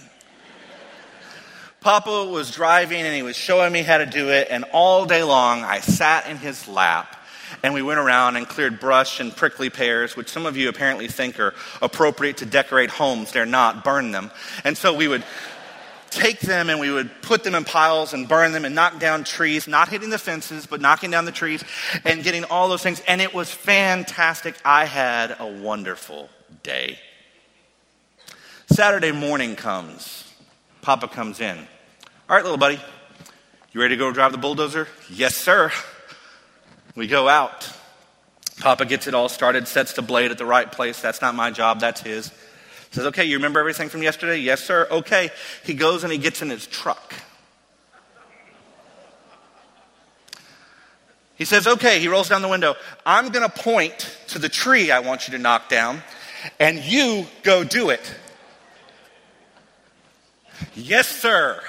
Papa 1.79 2.25
was 2.25 2.49
driving 2.49 3.01
and 3.03 3.15
he 3.15 3.21
was 3.21 3.35
showing 3.35 3.71
me 3.71 3.83
how 3.83 3.99
to 3.99 4.07
do 4.07 4.29
it, 4.31 4.47
and 4.49 4.65
all 4.73 5.05
day 5.05 5.21
long 5.21 5.63
I 5.63 5.81
sat 5.81 6.27
in 6.27 6.37
his 6.37 6.67
lap 6.67 7.14
and 7.63 7.73
we 7.73 7.81
went 7.81 7.99
around 7.99 8.35
and 8.35 8.47
cleared 8.47 8.79
brush 8.79 9.19
and 9.19 9.35
prickly 9.35 9.69
pears, 9.69 10.15
which 10.15 10.29
some 10.29 10.45
of 10.45 10.57
you 10.57 10.69
apparently 10.69 11.07
think 11.07 11.39
are 11.39 11.53
appropriate 11.81 12.37
to 12.37 12.45
decorate 12.45 12.89
homes. 12.89 13.31
They're 13.31 13.45
not, 13.45 13.83
burn 13.83 14.11
them. 14.11 14.31
And 14.63 14.77
so 14.77 14.93
we 14.93 15.07
would 15.07 15.23
take 16.15 16.39
them 16.39 16.69
and 16.69 16.79
we 16.79 16.91
would 16.91 17.21
put 17.21 17.43
them 17.43 17.55
in 17.55 17.65
piles 17.65 18.13
and 18.13 18.27
burn 18.27 18.51
them 18.51 18.65
and 18.65 18.73
knock 18.73 18.99
down 18.99 19.23
trees, 19.23 19.67
not 19.67 19.89
hitting 19.89 20.09
the 20.09 20.17
fences, 20.17 20.65
but 20.65 20.81
knocking 20.81 21.11
down 21.11 21.25
the 21.25 21.31
trees 21.31 21.63
and 22.03 22.23
getting 22.23 22.43
all 22.45 22.69
those 22.69 22.81
things. 22.81 23.01
And 23.07 23.21
it 23.21 23.33
was 23.33 23.51
fantastic. 23.51 24.55
I 24.63 24.85
had 24.85 25.35
a 25.39 25.45
wonderful 25.45 26.29
day. 26.63 26.99
Saturday 28.67 29.11
morning 29.11 29.55
comes. 29.55 30.23
Papa 30.81 31.07
comes 31.07 31.39
in. 31.39 31.57
All 31.57 32.35
right, 32.35 32.43
little 32.43 32.57
buddy, 32.57 32.79
you 33.71 33.81
ready 33.81 33.95
to 33.95 33.99
go 33.99 34.11
drive 34.11 34.31
the 34.31 34.37
bulldozer? 34.37 34.87
Yes, 35.09 35.35
sir. 35.35 35.71
We 36.95 37.07
go 37.07 37.27
out. 37.27 37.69
Papa 38.59 38.85
gets 38.85 39.05
it 39.05 39.13
all 39.13 39.27
started, 39.27 39.67
sets 39.67 39.93
the 39.93 40.01
blade 40.01 40.31
at 40.31 40.37
the 40.37 40.45
right 40.45 40.71
place. 40.71 41.01
That's 41.01 41.21
not 41.21 41.35
my 41.35 41.51
job, 41.51 41.81
that's 41.81 42.01
his. 42.01 42.31
Says, 42.91 43.07
okay, 43.07 43.25
you 43.25 43.35
remember 43.35 43.59
everything 43.59 43.89
from 43.89 44.01
yesterday? 44.01 44.37
Yes, 44.37 44.63
sir. 44.63 44.87
Okay. 44.89 45.29
He 45.65 45.73
goes 45.73 46.03
and 46.05 46.13
he 46.13 46.17
gets 46.17 46.41
in 46.41 46.49
his 46.49 46.65
truck. 46.65 47.13
He 51.35 51.43
says, 51.43 51.67
okay, 51.67 51.99
he 51.99 52.07
rolls 52.07 52.29
down 52.29 52.41
the 52.41 52.47
window. 52.47 52.75
I'm 53.05 53.27
going 53.29 53.47
to 53.49 53.53
point 53.53 54.17
to 54.29 54.39
the 54.39 54.47
tree 54.47 54.91
I 54.91 54.99
want 54.99 55.27
you 55.27 55.33
to 55.33 55.37
knock 55.37 55.67
down, 55.67 56.01
and 56.61 56.79
you 56.79 57.27
go 57.43 57.65
do 57.65 57.89
it. 57.89 58.15
Yes, 60.73 61.09
sir. 61.09 61.61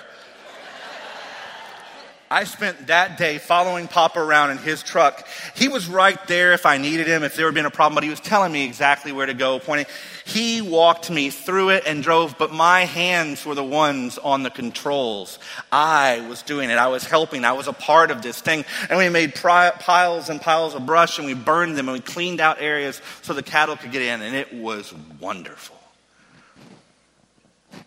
I 2.28 2.42
spent 2.44 2.88
that 2.88 3.18
day 3.18 3.38
following 3.38 3.86
Papa 3.86 4.18
around 4.18 4.50
in 4.50 4.58
his 4.58 4.82
truck. 4.82 5.26
He 5.54 5.68
was 5.68 5.86
right 5.86 6.18
there 6.26 6.52
if 6.52 6.66
I 6.66 6.76
needed 6.76 7.06
him, 7.06 7.22
if 7.22 7.36
there 7.36 7.46
had 7.46 7.54
been 7.54 7.66
a 7.66 7.70
problem, 7.70 7.94
but 7.94 8.02
he 8.02 8.10
was 8.10 8.18
telling 8.18 8.50
me 8.50 8.64
exactly 8.64 9.12
where 9.12 9.26
to 9.26 9.34
go, 9.34 9.60
pointing. 9.60 9.86
He 10.24 10.60
walked 10.60 11.08
me 11.08 11.30
through 11.30 11.70
it 11.70 11.84
and 11.86 12.02
drove, 12.02 12.36
but 12.36 12.52
my 12.52 12.80
hands 12.80 13.46
were 13.46 13.54
the 13.54 13.62
ones 13.62 14.18
on 14.18 14.42
the 14.42 14.50
controls. 14.50 15.38
I 15.70 16.26
was 16.28 16.42
doing 16.42 16.68
it. 16.70 16.78
I 16.78 16.88
was 16.88 17.04
helping. 17.04 17.44
I 17.44 17.52
was 17.52 17.68
a 17.68 17.72
part 17.72 18.10
of 18.10 18.22
this 18.22 18.40
thing. 18.40 18.64
And 18.90 18.98
we 18.98 19.08
made 19.08 19.34
piles 19.36 20.28
and 20.28 20.40
piles 20.40 20.74
of 20.74 20.84
brush 20.84 21.18
and 21.18 21.26
we 21.28 21.34
burned 21.34 21.76
them 21.76 21.88
and 21.88 21.96
we 21.96 22.00
cleaned 22.00 22.40
out 22.40 22.60
areas 22.60 23.00
so 23.22 23.34
the 23.34 23.42
cattle 23.42 23.76
could 23.76 23.92
get 23.92 24.02
in, 24.02 24.20
and 24.22 24.34
it 24.34 24.52
was 24.52 24.92
wonderful. 25.20 25.76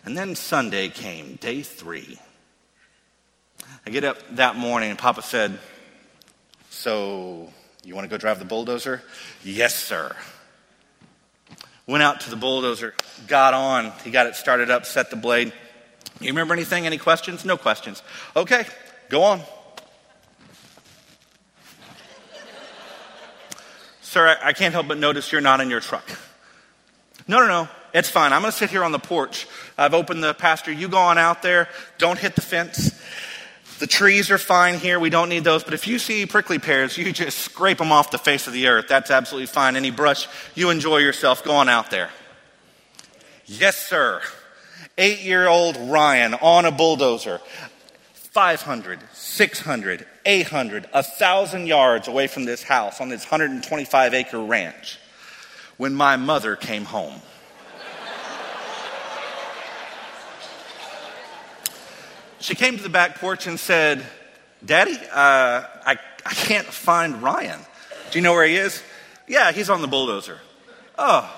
And 0.06 0.18
then 0.18 0.36
Sunday 0.36 0.88
came, 0.88 1.36
day 1.36 1.62
three. 1.62 2.20
I 3.86 3.90
get 3.90 4.04
up 4.04 4.18
that 4.36 4.56
morning 4.56 4.90
and 4.90 5.00
Papa 5.00 5.22
said, 5.22 5.58
So, 6.70 7.52
you 7.84 7.96
want 7.96 8.06
to 8.06 8.10
go 8.10 8.18
drive 8.18 8.40
the 8.40 8.46
bulldozer? 8.46 9.02
Yes, 9.44 9.76
sir. 9.76 10.16
Went 11.88 12.04
out 12.04 12.22
to 12.22 12.30
the 12.30 12.36
bulldozer, 12.36 12.94
got 13.28 13.54
on, 13.54 13.92
he 14.04 14.12
got 14.12 14.28
it 14.28 14.36
started 14.36 14.70
up, 14.70 14.86
set 14.86 15.10
the 15.10 15.16
blade. 15.16 15.52
You 16.20 16.28
remember 16.28 16.54
anything? 16.54 16.86
Any 16.86 16.98
questions? 16.98 17.46
No 17.46 17.58
questions. 17.58 18.04
Okay, 18.36 18.66
go 19.10 19.24
on. 19.24 19.42
Sir, 24.02 24.28
I, 24.28 24.50
I 24.50 24.54
can't 24.54 24.74
help 24.74 24.88
but 24.88 24.98
notice 24.98 25.32
you're 25.32 25.42
not 25.42 25.62
in 25.62 25.70
your 25.70 25.80
truck. 25.80 26.08
No, 27.28 27.40
no, 27.40 27.48
no. 27.48 27.70
It's 27.94 28.10
fine. 28.10 28.34
I'm 28.34 28.42
going 28.42 28.52
to 28.52 28.58
sit 28.58 28.70
here 28.70 28.84
on 28.84 28.92
the 28.92 29.00
porch. 29.00 29.48
I've 29.78 29.94
opened 29.94 30.24
the 30.24 30.34
pasture. 30.34 30.72
You 30.72 30.90
go 30.90 30.98
on 30.98 31.18
out 31.18 31.42
there. 31.42 31.70
Don't 31.98 32.18
hit 32.18 32.36
the 32.36 32.42
fence. 32.42 32.89
The 33.80 33.88
trees 33.88 34.30
are 34.30 34.38
fine 34.38 34.78
here. 34.78 35.00
We 35.00 35.10
don't 35.10 35.30
need 35.30 35.46
those. 35.46 35.64
But 35.64 35.74
if 35.74 35.88
you 35.88 36.00
see 36.00 36.26
prickly 36.26 36.60
pears, 36.60 36.98
you 36.98 37.12
just 37.14 37.40
scrape 37.40 37.78
them 37.78 37.94
off 37.94 38.12
the 38.12 38.18
face 38.18 38.46
of 38.46 38.54
the 38.54 38.68
earth. 38.68 38.88
That's 38.90 39.10
absolutely 39.10 39.48
fine. 39.48 39.78
Any 39.78 39.90
brush, 39.90 40.28
you 40.54 40.70
enjoy 40.70 40.98
yourself 40.98 41.44
going 41.44 41.70
out 41.70 41.90
there. 41.90 42.10
Yes, 43.46 43.78
sir. 43.78 44.22
Eight 44.98 45.22
year 45.22 45.48
old 45.48 45.78
Ryan 45.78 46.34
on 46.36 46.66
a 46.66 46.72
bulldozer. 46.72 47.40
500, 48.14 49.00
600, 49.12 50.06
800, 50.26 50.88
1,000 50.92 51.68
yards 51.68 52.08
away 52.08 52.28
from 52.28 52.46
this 52.46 52.62
house 52.62 53.02
on 53.02 53.10
this 53.10 53.24
125 53.24 54.14
acre 54.14 54.40
ranch 54.40 55.00
when 55.78 55.96
my 55.96 56.16
mother 56.16 56.56
came 56.56 56.86
home. 56.86 57.22
She 62.40 62.56
came 62.56 62.78
to 62.78 62.84
the 62.84 62.90
back 62.90 63.20
porch 63.20 63.48
and 63.48 63.60
said, 63.60 64.06
Daddy, 64.66 64.96
uh, 65.12 65.64
I, 65.86 65.98
I 66.26 66.34
can't 66.34 66.66
find 66.66 67.22
Ryan. 67.22 67.60
Do 68.12 68.18
you 68.18 68.24
know 68.24 68.34
where 68.34 68.48
he 68.48 68.56
is? 68.56 68.82
Yeah, 69.28 69.52
he's 69.52 69.70
on 69.70 69.82
the 69.82 69.88
bulldozer. 69.88 70.40
Oh, 70.98 71.34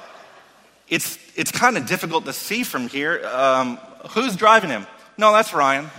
it's, 0.87 1.17
it's 1.35 1.51
kind 1.51 1.77
of 1.77 1.85
difficult 1.85 2.25
to 2.25 2.33
see 2.33 2.63
from 2.63 2.87
here. 2.87 3.25
Um, 3.25 3.77
who's 4.11 4.35
driving 4.35 4.69
him? 4.69 4.87
No, 5.17 5.31
that's 5.31 5.53
Ryan. 5.53 5.89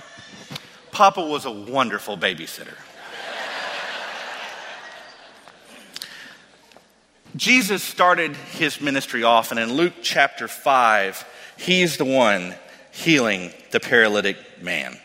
Papa 0.90 1.24
was 1.24 1.44
a 1.44 1.50
wonderful 1.50 2.16
babysitter. 2.16 2.74
Jesus 7.34 7.82
started 7.82 8.36
his 8.36 8.80
ministry 8.80 9.22
off, 9.22 9.52
and 9.52 9.58
in 9.58 9.72
Luke 9.72 9.94
chapter 10.02 10.48
5, 10.48 11.24
he's 11.56 11.96
the 11.96 12.04
one 12.04 12.54
healing 12.90 13.52
the 13.70 13.80
paralytic 13.80 14.36
man. 14.62 14.98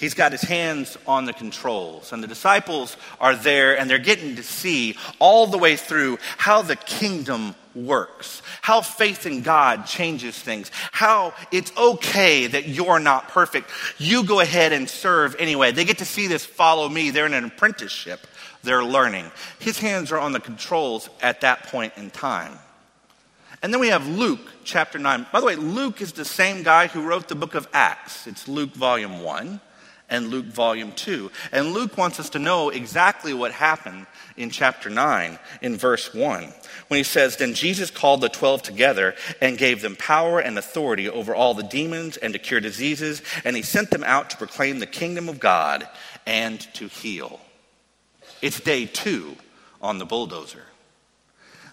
He's 0.00 0.14
got 0.14 0.32
his 0.32 0.40
hands 0.40 0.96
on 1.06 1.26
the 1.26 1.34
controls, 1.34 2.14
and 2.14 2.22
the 2.22 2.26
disciples 2.26 2.96
are 3.20 3.36
there, 3.36 3.78
and 3.78 3.88
they're 3.88 3.98
getting 3.98 4.36
to 4.36 4.42
see 4.42 4.96
all 5.18 5.46
the 5.46 5.58
way 5.58 5.76
through 5.76 6.18
how 6.38 6.62
the 6.62 6.76
kingdom 6.76 7.54
works, 7.74 8.40
how 8.62 8.80
faith 8.80 9.26
in 9.26 9.42
God 9.42 9.84
changes 9.84 10.38
things, 10.38 10.70
how 10.90 11.34
it's 11.52 11.70
okay 11.76 12.46
that 12.46 12.66
you're 12.66 12.98
not 12.98 13.28
perfect. 13.28 13.70
You 13.98 14.24
go 14.24 14.40
ahead 14.40 14.72
and 14.72 14.88
serve 14.88 15.36
anyway. 15.38 15.70
They 15.70 15.84
get 15.84 15.98
to 15.98 16.06
see 16.06 16.28
this 16.28 16.46
follow 16.46 16.88
me. 16.88 17.10
They're 17.10 17.26
in 17.26 17.34
an 17.34 17.44
apprenticeship, 17.44 18.26
they're 18.62 18.82
learning. 18.82 19.30
His 19.58 19.78
hands 19.78 20.12
are 20.12 20.18
on 20.18 20.32
the 20.32 20.40
controls 20.40 21.10
at 21.20 21.42
that 21.42 21.64
point 21.64 21.92
in 21.98 22.08
time. 22.08 22.58
And 23.62 23.72
then 23.72 23.80
we 23.80 23.88
have 23.88 24.08
Luke 24.08 24.40
chapter 24.64 24.98
9. 24.98 25.26
By 25.32 25.40
the 25.40 25.46
way, 25.46 25.56
Luke 25.56 26.00
is 26.00 26.12
the 26.12 26.24
same 26.24 26.62
guy 26.62 26.86
who 26.86 27.06
wrote 27.06 27.28
the 27.28 27.34
book 27.34 27.54
of 27.54 27.68
Acts. 27.74 28.26
It's 28.26 28.48
Luke 28.48 28.72
volume 28.72 29.22
1 29.22 29.60
and 30.08 30.28
Luke 30.28 30.46
volume 30.46 30.92
2. 30.92 31.30
And 31.52 31.72
Luke 31.72 31.98
wants 31.98 32.18
us 32.18 32.30
to 32.30 32.38
know 32.38 32.70
exactly 32.70 33.34
what 33.34 33.52
happened 33.52 34.06
in 34.36 34.48
chapter 34.48 34.88
9 34.88 35.38
in 35.60 35.76
verse 35.76 36.14
1 36.14 36.52
when 36.88 36.98
he 36.98 37.04
says, 37.04 37.36
Then 37.36 37.52
Jesus 37.52 37.90
called 37.90 38.22
the 38.22 38.28
twelve 38.30 38.62
together 38.62 39.14
and 39.40 39.58
gave 39.58 39.82
them 39.82 39.94
power 39.94 40.40
and 40.40 40.58
authority 40.58 41.08
over 41.08 41.34
all 41.34 41.52
the 41.52 41.62
demons 41.62 42.16
and 42.16 42.32
to 42.32 42.38
cure 42.38 42.60
diseases, 42.60 43.22
and 43.44 43.54
he 43.54 43.62
sent 43.62 43.90
them 43.90 44.04
out 44.04 44.30
to 44.30 44.36
proclaim 44.38 44.78
the 44.78 44.86
kingdom 44.86 45.28
of 45.28 45.38
God 45.38 45.86
and 46.26 46.60
to 46.74 46.88
heal. 46.88 47.40
It's 48.40 48.58
day 48.58 48.86
two 48.86 49.36
on 49.82 49.98
the 49.98 50.06
bulldozer 50.06 50.64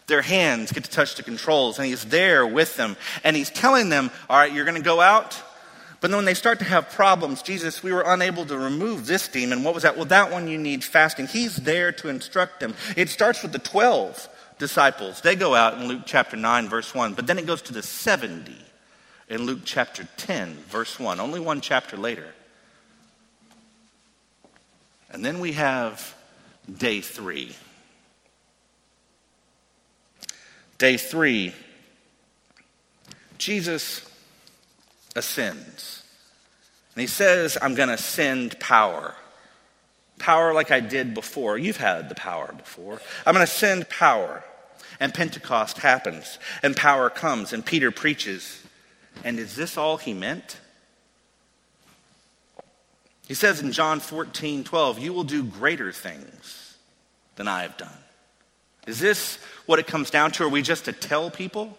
their 0.07 0.21
hands 0.21 0.71
get 0.71 0.85
to 0.85 0.89
touch 0.89 1.15
the 1.15 1.23
controls, 1.23 1.77
and 1.77 1.87
he's 1.87 2.05
there 2.05 2.47
with 2.47 2.75
them, 2.75 2.95
and 3.23 3.35
he's 3.35 3.49
telling 3.49 3.89
them, 3.89 4.09
All 4.29 4.37
right, 4.37 4.51
you're 4.51 4.65
going 4.65 4.77
to 4.77 4.83
go 4.83 5.01
out. 5.01 5.41
But 5.99 6.09
then 6.09 6.17
when 6.17 6.25
they 6.25 6.35
start 6.35 6.59
to 6.59 6.65
have 6.65 6.91
problems, 6.91 7.41
Jesus, 7.41 7.81
we 7.81 7.91
were 7.91 8.03
unable 8.05 8.45
to 8.45 8.57
remove 8.57 9.07
this 9.07 9.27
demon. 9.27 9.63
What 9.63 9.73
was 9.73 9.83
that? 9.83 9.95
Well, 9.95 10.05
that 10.05 10.31
one 10.31 10.47
you 10.47 10.57
need 10.57 10.83
fasting. 10.83 11.25
He's 11.25 11.55
there 11.55 11.91
to 11.93 12.09
instruct 12.09 12.59
them. 12.59 12.75
It 12.95 13.09
starts 13.09 13.41
with 13.41 13.51
the 13.51 13.59
12 13.59 14.29
disciples. 14.59 15.21
They 15.21 15.35
go 15.35 15.55
out 15.55 15.79
in 15.79 15.87
Luke 15.87 16.03
chapter 16.05 16.37
9, 16.37 16.69
verse 16.69 16.93
1, 16.93 17.13
but 17.13 17.25
then 17.25 17.39
it 17.39 17.47
goes 17.47 17.63
to 17.63 17.73
the 17.73 17.81
70 17.81 18.55
in 19.29 19.41
Luke 19.45 19.61
chapter 19.65 20.07
10, 20.17 20.55
verse 20.69 20.99
1, 20.99 21.19
only 21.19 21.39
one 21.39 21.61
chapter 21.61 21.97
later. 21.97 22.27
And 25.09 25.25
then 25.25 25.39
we 25.39 25.53
have 25.53 26.15
day 26.71 27.01
three. 27.01 27.55
Day 30.77 30.97
three, 30.97 31.53
Jesus 33.37 34.07
ascends. 35.15 36.03
And 36.95 37.01
he 37.01 37.07
says, 37.07 37.57
I'm 37.61 37.75
going 37.75 37.89
to 37.89 37.97
send 37.97 38.59
power. 38.59 39.15
Power 40.19 40.53
like 40.53 40.71
I 40.71 40.79
did 40.79 41.13
before. 41.13 41.57
You've 41.57 41.77
had 41.77 42.09
the 42.09 42.15
power 42.15 42.53
before. 42.57 42.99
I'm 43.25 43.33
going 43.33 43.45
to 43.45 43.51
send 43.51 43.89
power. 43.89 44.43
And 44.99 45.13
Pentecost 45.13 45.77
happens, 45.77 46.39
and 46.63 46.75
power 46.75 47.11
comes, 47.11 47.53
and 47.53 47.63
Peter 47.63 47.91
preaches. 47.91 48.63
And 49.23 49.37
is 49.37 49.55
this 49.55 49.77
all 49.77 49.97
he 49.97 50.13
meant? 50.13 50.57
He 53.27 53.35
says 53.35 53.61
in 53.61 53.71
John 53.71 53.99
14, 53.99 54.63
12, 54.63 54.99
You 54.99 55.13
will 55.13 55.23
do 55.23 55.43
greater 55.43 55.91
things 55.91 56.77
than 57.35 57.47
I 57.47 57.61
have 57.61 57.77
done. 57.77 57.91
Is 58.87 58.99
this 58.99 59.37
what 59.65 59.79
it 59.79 59.85
comes 59.85 60.09
down 60.09 60.31
to? 60.31 60.45
Are 60.45 60.49
we 60.49 60.61
just 60.61 60.85
to 60.85 60.93
tell 60.93 61.29
people? 61.29 61.77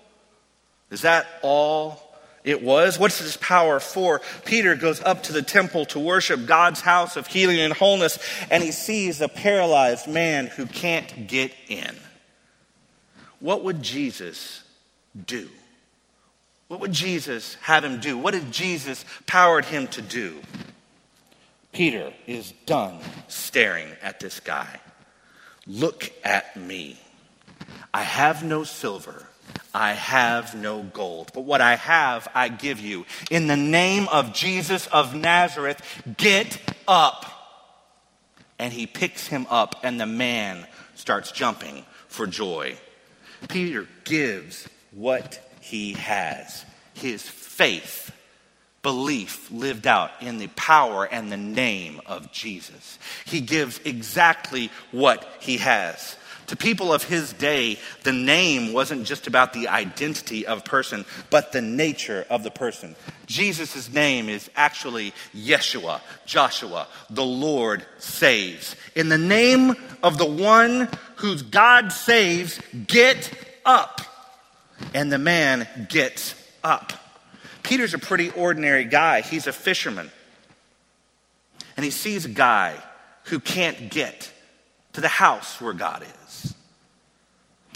Is 0.90 1.02
that 1.02 1.26
all 1.42 2.02
it 2.44 2.62
was? 2.62 2.98
What's 2.98 3.18
this 3.18 3.36
power 3.36 3.80
for? 3.80 4.20
Peter 4.44 4.74
goes 4.74 5.02
up 5.02 5.24
to 5.24 5.32
the 5.32 5.42
temple 5.42 5.86
to 5.86 5.98
worship 5.98 6.46
God's 6.46 6.80
house 6.80 7.16
of 7.16 7.26
healing 7.26 7.58
and 7.58 7.72
wholeness, 7.72 8.18
and 8.50 8.62
he 8.62 8.70
sees 8.70 9.20
a 9.20 9.28
paralyzed 9.28 10.06
man 10.06 10.46
who 10.46 10.66
can't 10.66 11.26
get 11.26 11.52
in. 11.68 11.96
What 13.40 13.64
would 13.64 13.82
Jesus 13.82 14.62
do? 15.26 15.48
What 16.68 16.80
would 16.80 16.92
Jesus 16.92 17.54
have 17.62 17.84
him 17.84 18.00
do? 18.00 18.18
What 18.18 18.34
did 18.34 18.52
Jesus 18.52 19.04
powered 19.26 19.64
him 19.64 19.86
to 19.88 20.02
do? 20.02 20.40
Peter 21.72 22.12
is 22.26 22.52
done 22.66 22.98
staring 23.28 23.88
at 24.02 24.20
this 24.20 24.40
guy. 24.40 24.80
Look 25.68 26.10
at 26.24 26.56
me. 26.56 26.98
I 27.92 28.02
have 28.02 28.42
no 28.42 28.64
silver. 28.64 29.26
I 29.74 29.92
have 29.92 30.54
no 30.54 30.82
gold, 30.82 31.30
but 31.34 31.42
what 31.42 31.60
I 31.60 31.76
have 31.76 32.26
I 32.34 32.48
give 32.48 32.80
you. 32.80 33.04
In 33.30 33.46
the 33.46 33.56
name 33.56 34.08
of 34.08 34.32
Jesus 34.32 34.86
of 34.88 35.14
Nazareth, 35.14 35.80
get 36.16 36.58
up. 36.88 37.26
And 38.58 38.72
he 38.72 38.86
picks 38.86 39.28
him 39.28 39.46
up, 39.50 39.76
and 39.84 40.00
the 40.00 40.06
man 40.06 40.66
starts 40.94 41.30
jumping 41.30 41.84
for 42.08 42.26
joy. 42.26 42.76
Peter 43.48 43.86
gives 44.04 44.66
what 44.90 45.40
he 45.60 45.92
has 45.92 46.64
his 46.94 47.22
faith, 47.22 48.07
belief 48.82 49.50
lived 49.50 49.86
out 49.86 50.10
in 50.20 50.38
the 50.38 50.46
power 50.48 51.04
and 51.04 51.30
the 51.30 51.36
name 51.36 52.00
of 52.06 52.32
Jesus. 52.32 52.98
He 53.24 53.40
gives 53.40 53.80
exactly 53.84 54.70
what 54.92 55.28
he 55.40 55.58
has. 55.58 56.16
To 56.48 56.56
people 56.56 56.94
of 56.94 57.02
his 57.02 57.34
day, 57.34 57.78
the 58.04 58.12
name 58.12 58.72
wasn't 58.72 59.04
just 59.04 59.26
about 59.26 59.52
the 59.52 59.68
identity 59.68 60.46
of 60.46 60.60
a 60.60 60.62
person, 60.62 61.04
but 61.28 61.52
the 61.52 61.60
nature 61.60 62.24
of 62.30 62.42
the 62.42 62.50
person. 62.50 62.96
Jesus' 63.26 63.92
name 63.92 64.30
is 64.30 64.48
actually 64.56 65.12
Yeshua, 65.36 66.00
Joshua, 66.24 66.86
the 67.10 67.24
Lord 67.24 67.84
saves. 67.98 68.76
In 68.94 69.10
the 69.10 69.18
name 69.18 69.76
of 70.02 70.16
the 70.16 70.24
one 70.24 70.88
whose 71.16 71.42
God 71.42 71.92
saves, 71.92 72.58
get 72.86 73.30
up. 73.66 74.00
And 74.94 75.12
the 75.12 75.18
man 75.18 75.68
gets 75.90 76.34
up. 76.64 76.94
Peter's 77.62 77.94
a 77.94 77.98
pretty 77.98 78.30
ordinary 78.30 78.84
guy. 78.84 79.20
He's 79.20 79.46
a 79.46 79.52
fisherman. 79.52 80.10
And 81.76 81.84
he 81.84 81.90
sees 81.90 82.24
a 82.24 82.30
guy 82.30 82.74
who 83.24 83.40
can't 83.40 83.90
get 83.90 84.32
to 84.94 85.00
the 85.00 85.08
house 85.08 85.60
where 85.60 85.72
God 85.72 86.04
is. 86.26 86.54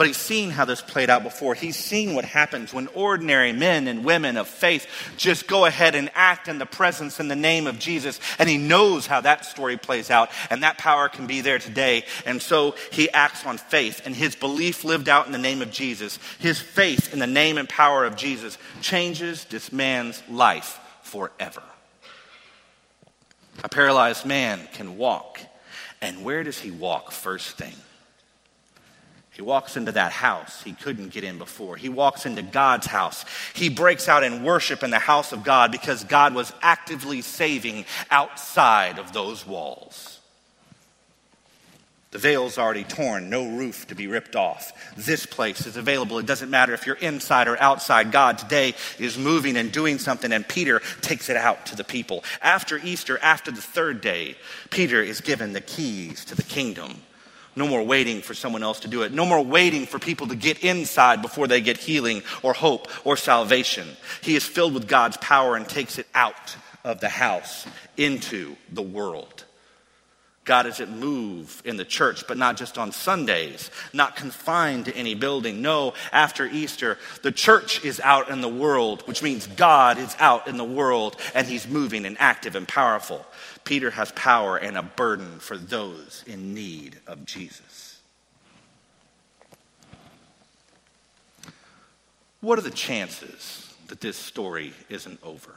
But 0.03 0.09
he's 0.09 0.17
seen 0.17 0.51
how 0.51 0.65
this 0.65 0.83
played 0.83 1.11
out 1.11 1.23
before. 1.23 1.55
He's 1.55 1.77
seen 1.77 2.17
what 2.17 2.25
happens 2.25 2.75
when 2.75 2.89
ordinary 2.89 3.53
men 3.53 3.87
and 3.87 4.05
women 4.05 4.37
of 4.37 4.49
faith 4.49 4.89
just 5.17 5.47
go 5.47 5.65
ahead 5.65 5.95
and 5.95 6.11
act 6.17 6.49
in 6.49 6.59
the 6.59 6.67
presence 6.67 7.21
and 7.21 7.31
the 7.31 7.37
name 7.37 7.69
of 7.69 7.79
Jesus. 7.79 8.19
And 8.41 8.49
he 8.49 8.59
knows 8.59 9.07
how 9.07 9.21
that 9.21 9.45
story 9.45 9.77
plays 9.77 10.11
out, 10.11 10.31
and 10.51 10.65
that 10.65 10.77
power 10.77 11.09
can 11.09 11.29
be 11.29 11.41
there 11.41 11.61
today. 11.61 12.05
And 12.27 12.43
so 12.43 12.75
he 12.91 13.13
acts 13.13 13.47
on 13.47 13.59
faith, 13.59 14.03
and 14.05 14.13
his 14.13 14.35
belief 14.35 14.83
lived 14.83 15.09
out 15.09 15.27
in 15.27 15.31
the 15.31 15.39
name 15.39 15.63
of 15.63 15.71
Jesus, 15.71 16.19
his 16.41 16.59
faith 16.59 17.13
in 17.13 17.21
the 17.21 17.29
name 17.29 17.57
and 17.57 17.69
power 17.69 18.05
of 18.05 18.17
Jesus 18.17 18.59
changes 18.81 19.45
this 19.45 19.71
man's 19.71 20.21
life 20.29 20.81
forever. 21.03 21.63
A 23.63 23.69
paralyzed 23.69 24.27
man 24.27 24.67
can 24.73 24.97
walk. 24.97 25.39
And 26.01 26.25
where 26.25 26.43
does 26.43 26.59
he 26.59 26.73
walk 26.73 27.13
first 27.13 27.57
thing? 27.57 27.77
He 29.33 29.41
walks 29.41 29.79
into 29.79 29.93
that 29.93 30.13
house 30.13 30.63
he 30.63 30.73
couldn't 30.73 31.09
get 31.09 31.25
in 31.25 31.39
before. 31.39 31.77
He 31.77 31.89
walks 31.89 32.27
into 32.27 32.43
God's 32.43 32.87
house. 32.87 33.25
He 33.55 33.71
breaks 33.71 34.09
out 34.09 34.25
in 34.25 34.43
worship 34.43 34.83
in 34.83 34.91
the 34.91 34.99
house 34.99 35.33
of 35.33 35.43
God 35.43 35.73
because 35.73 36.05
God 36.05 36.35
was 36.35 36.53
actively 36.61 37.23
saving 37.23 37.87
outside 38.11 38.99
of 38.99 39.13
those 39.13 39.47
walls. 39.47 40.21
The 42.11 42.19
veil's 42.19 42.59
already 42.59 42.85
torn, 42.85 43.31
no 43.31 43.49
roof 43.49 43.87
to 43.87 43.95
be 43.95 44.07
ripped 44.07 44.37
off. 44.37 44.71
This 44.99 45.25
place 45.25 45.67
is 45.67 45.79
available. 45.79 46.19
It 46.19 46.27
doesn't 46.27 46.51
matter 46.51 46.75
if 46.75 46.87
you're 46.87 46.97
inside 46.97 47.49
or 47.49 47.59
outside. 47.59 48.13
God 48.13 48.37
today 48.37 48.75
is 48.99 49.17
moving 49.17 49.57
and 49.57 49.73
doing 49.73 49.99
something, 49.99 50.31
and 50.31 50.47
Peter 50.47 50.83
takes 51.01 51.31
it 51.31 51.39
out 51.39 51.65
to 51.67 51.77
the 51.77 51.85
people. 51.85 52.23
After 52.43 52.77
Easter, 52.77 53.19
after 53.23 53.51
the 53.51 53.63
third 53.63 54.03
day, 54.03 54.37
Peter 54.69 55.03
is 55.03 55.23
given 55.23 55.55
the 55.55 55.63
keys 55.63 56.27
to 56.27 56.35
the 56.35 56.43
kingdom. 56.43 57.01
No 57.55 57.69
more 57.69 57.83
waiting 57.83 58.23
for 58.23 58.35
someone 58.35 58.63
else 58.63 58.81
to 58.81 58.89
do 58.89 59.03
it. 59.03 59.13
No 59.13 59.27
more 59.27 59.45
waiting 59.45 59.87
for 59.87 59.99
people 59.99 60.29
to 60.29 60.35
get 60.35 60.65
inside 60.65 61.21
before 61.21 61.47
they 61.47 61.61
get 61.61 61.77
healing 61.77 62.23
or 62.43 62.53
hope 62.53 62.89
or 63.07 63.17
salvation. 63.17 63.89
He 64.23 64.37
is 64.37 64.45
filled 64.45 64.75
with 64.75 64.89
God's 64.89 65.19
power 65.19 65.57
and 65.57 65.69
takes 65.69 65.99
it 65.99 66.07
out 66.15 66.57
of 66.85 67.01
the 67.01 67.09
house 67.09 67.67
into 67.97 68.57
the 68.71 68.83
world. 68.83 69.45
God 70.45 70.67
is 70.67 70.81
at 70.81 70.91
move 70.91 71.63
in 71.65 71.77
the 71.77 71.85
church, 71.85 72.27
but 72.27 72.37
not 72.37 72.57
just 72.57 72.77
on 72.77 72.91
Sundays, 72.91 73.71
not 73.93 74.17
confined 74.17 74.87
to 74.87 74.97
any 74.97 75.15
building. 75.15 75.63
No, 75.63 75.95
after 76.11 76.47
Easter, 76.47 76.99
the 77.23 77.31
church 77.31 77.85
is 77.85 78.01
out 78.01 78.29
in 78.29 78.41
the 78.41 78.49
world, 78.49 79.07
which 79.07 79.23
means 79.23 79.47
God 79.47 79.99
is 79.99 80.17
out 80.19 80.49
in 80.49 80.57
the 80.57 80.65
world 80.65 81.17
and 81.35 81.47
he's 81.47 81.69
moving 81.69 82.05
and 82.05 82.17
active 82.19 82.57
and 82.57 82.67
powerful. 82.67 83.25
Peter 83.63 83.91
has 83.91 84.11
power 84.13 84.57
and 84.57 84.77
a 84.77 84.83
burden 84.83 85.39
for 85.39 85.57
those 85.57 86.25
in 86.27 86.55
need 86.55 86.97
of 87.07 87.25
Jesus. 87.25 88.01
What 92.41 92.59
are 92.59 92.63
the 92.63 92.71
chances 92.71 93.73
that 93.87 94.01
this 94.01 94.17
story 94.17 94.73
isn't 94.89 95.21
over? 95.23 95.55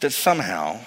That 0.00 0.10
somehow, 0.10 0.80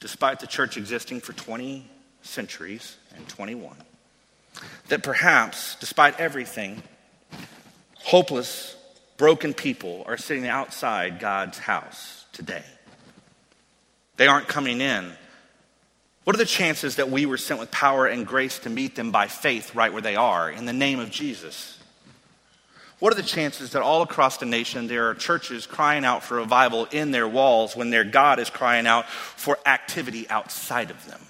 despite 0.00 0.40
the 0.40 0.46
church 0.46 0.76
existing 0.76 1.20
for 1.20 1.32
20 1.32 1.86
centuries 2.22 2.96
and 3.16 3.28
21, 3.28 3.76
that 4.88 5.02
perhaps, 5.02 5.76
despite 5.76 6.18
everything, 6.18 6.82
hopeless 7.94 8.76
broken 9.16 9.54
people 9.54 10.02
are 10.06 10.16
sitting 10.16 10.46
outside 10.46 11.20
God's 11.20 11.58
house 11.58 12.24
today. 12.32 12.64
They 14.16 14.26
aren't 14.26 14.48
coming 14.48 14.80
in. 14.80 15.12
What 16.24 16.36
are 16.36 16.38
the 16.38 16.44
chances 16.44 16.96
that 16.96 17.10
we 17.10 17.24
were 17.26 17.36
sent 17.36 17.60
with 17.60 17.70
power 17.70 18.06
and 18.06 18.26
grace 18.26 18.58
to 18.60 18.70
meet 18.70 18.94
them 18.94 19.10
by 19.10 19.28
faith 19.28 19.74
right 19.74 19.92
where 19.92 20.02
they 20.02 20.16
are 20.16 20.50
in 20.50 20.66
the 20.66 20.72
name 20.72 21.00
of 21.00 21.10
Jesus? 21.10 21.79
What 23.00 23.14
are 23.14 23.16
the 23.16 23.22
chances 23.22 23.70
that 23.70 23.82
all 23.82 24.02
across 24.02 24.36
the 24.36 24.46
nation 24.46 24.86
there 24.86 25.08
are 25.08 25.14
churches 25.14 25.66
crying 25.66 26.04
out 26.04 26.22
for 26.22 26.36
revival 26.36 26.86
in 26.92 27.10
their 27.10 27.26
walls 27.26 27.74
when 27.74 27.88
their 27.90 28.04
God 28.04 28.38
is 28.38 28.50
crying 28.50 28.86
out 28.86 29.08
for 29.08 29.58
activity 29.66 30.28
outside 30.28 30.90
of 30.90 31.06
them? 31.06 31.20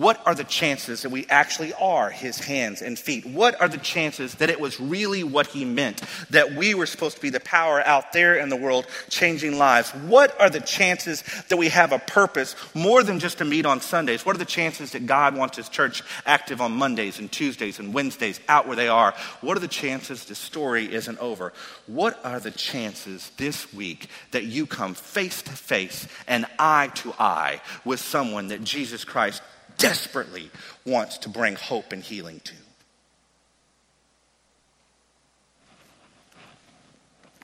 What 0.00 0.26
are 0.26 0.34
the 0.34 0.44
chances 0.44 1.02
that 1.02 1.10
we 1.10 1.26
actually 1.28 1.74
are 1.74 2.08
his 2.08 2.38
hands 2.38 2.80
and 2.80 2.98
feet? 2.98 3.26
What 3.26 3.60
are 3.60 3.68
the 3.68 3.76
chances 3.76 4.34
that 4.36 4.48
it 4.48 4.58
was 4.58 4.80
really 4.80 5.22
what 5.22 5.48
he 5.48 5.66
meant? 5.66 6.00
That 6.30 6.54
we 6.54 6.74
were 6.74 6.86
supposed 6.86 7.16
to 7.16 7.22
be 7.22 7.28
the 7.28 7.38
power 7.38 7.82
out 7.82 8.14
there 8.14 8.36
in 8.36 8.48
the 8.48 8.56
world 8.56 8.86
changing 9.10 9.58
lives? 9.58 9.90
What 9.90 10.40
are 10.40 10.48
the 10.48 10.62
chances 10.62 11.22
that 11.50 11.58
we 11.58 11.68
have 11.68 11.92
a 11.92 11.98
purpose 11.98 12.56
more 12.74 13.02
than 13.02 13.18
just 13.18 13.36
to 13.38 13.44
meet 13.44 13.66
on 13.66 13.82
Sundays? 13.82 14.24
What 14.24 14.36
are 14.36 14.38
the 14.38 14.46
chances 14.46 14.92
that 14.92 15.04
God 15.04 15.36
wants 15.36 15.58
his 15.58 15.68
church 15.68 16.02
active 16.24 16.62
on 16.62 16.72
Mondays 16.72 17.18
and 17.18 17.30
Tuesdays 17.30 17.78
and 17.78 17.92
Wednesdays 17.92 18.40
out 18.48 18.66
where 18.66 18.76
they 18.76 18.88
are? 18.88 19.12
What 19.42 19.58
are 19.58 19.60
the 19.60 19.68
chances 19.68 20.24
the 20.24 20.34
story 20.34 20.90
isn't 20.90 21.18
over? 21.18 21.52
What 21.86 22.18
are 22.24 22.40
the 22.40 22.52
chances 22.52 23.30
this 23.36 23.70
week 23.74 24.08
that 24.30 24.44
you 24.44 24.64
come 24.64 24.94
face 24.94 25.42
to 25.42 25.50
face 25.50 26.08
and 26.26 26.46
eye 26.58 26.90
to 26.94 27.12
eye 27.18 27.60
with 27.84 28.00
someone 28.00 28.48
that 28.48 28.64
Jesus 28.64 29.04
Christ 29.04 29.42
desperately 29.80 30.50
wants 30.86 31.18
to 31.18 31.28
bring 31.28 31.56
hope 31.56 31.92
and 31.92 32.02
healing 32.02 32.40
to. 32.44 32.54